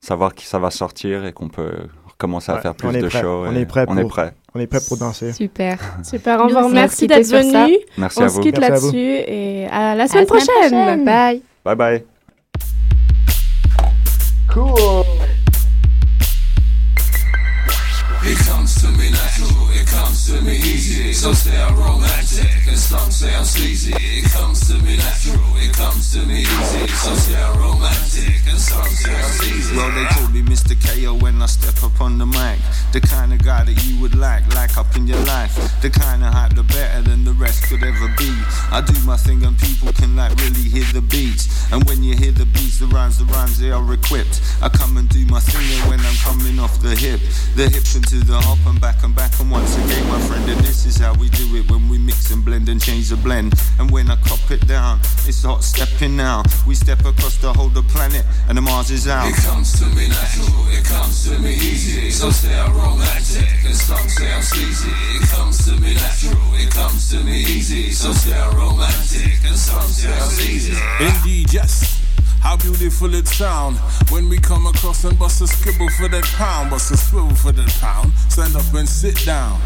[0.00, 1.72] savoir que ça va sortir et qu'on peut
[2.06, 3.20] recommencer à faire plus on est de prêt.
[3.22, 3.44] shows.
[3.46, 4.34] On est prêt On est pour- prêt.
[4.54, 5.32] On est prêt pour danser.
[5.32, 5.78] Super.
[6.02, 7.76] Super, on vous remercie merci d'être venu.
[7.96, 8.40] Merci On à se vous.
[8.42, 8.86] quitte Merci à vous.
[8.92, 10.70] là-dessus et à la À semaine la semaine prochaine.
[10.70, 11.04] prochaine.
[11.04, 11.42] Bye.
[11.64, 12.04] Bye bye.
[14.52, 15.05] Cool!
[21.26, 21.32] Easy.
[21.34, 24.05] So stay romantic and some say I'm sleazy.
[24.16, 26.86] It comes to me natural, it comes to me easy.
[26.88, 29.36] Some say I'm romantic, and some say I'm.
[29.76, 30.72] Well, they call me Mr.
[30.72, 32.58] KO when I step up on the mic.
[32.92, 35.52] The kind of guy that you would like, like up in your life.
[35.82, 38.32] The kind of hype, the better than the rest could ever be.
[38.72, 41.70] I do my thing and people can like really hear the beats.
[41.70, 44.40] And when you hear the beats, the rhymes, the rhymes, they are equipped.
[44.62, 47.20] I come and do my thing and when I'm coming off the hip.
[47.54, 50.48] The hip into the hop and back and back and once again, my friend.
[50.48, 53.16] And this is how we do it when we mix and blend and change the
[53.16, 53.52] blend.
[53.78, 56.42] And when I cop it down, it's hot stepping now.
[56.66, 59.28] We step across the whole the planet and the Mars is out.
[59.28, 62.10] It comes to me natural, it comes to me easy.
[62.10, 64.90] Some say I'm romantic, and some say I'm sleazy.
[65.16, 67.90] It comes to me natural, it comes to me easy.
[67.90, 70.76] Some say I'm romantic, and some say I'm sleazy.
[71.00, 72.00] Indeed, yes.
[72.42, 73.76] How beautiful it sound
[74.10, 77.52] when we come across and bust a scribble for that pound, bust a swivel for
[77.52, 78.12] that pound.
[78.28, 79.60] Stand up and sit down.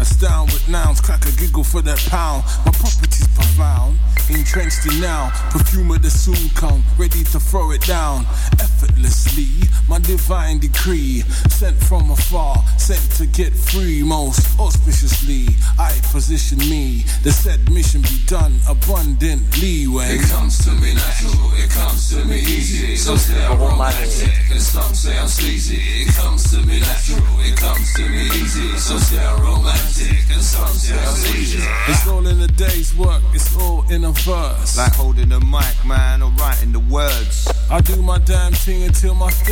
[0.00, 2.42] Astound with nouns, crack a giggle for that pound.
[2.66, 3.98] My property's profound,
[4.28, 5.30] entrenched in now.
[5.50, 8.26] Perfumer that soon come, ready to throw it down.
[8.60, 11.20] Effortlessly, my divine decree.
[11.48, 14.02] Sent from afar, sent to get free.
[14.02, 15.46] Most auspiciously,
[15.78, 17.04] I position me.
[17.22, 22.24] The said mission be done abundantly when It comes to me natural, it comes to
[22.26, 22.96] me easy.
[22.96, 25.80] Some say I'm romantic, and some say I'm sleazy.
[26.02, 28.76] It comes to me natural, it comes to me easy.
[28.78, 31.62] Some say I'm romantic, and some say I'm sleazy.
[31.88, 34.78] It's all in a day's work, it's all in a verse.
[34.78, 37.48] Like holding the mic, man, or writing the words.
[37.70, 39.44] I do my damn thing until my thing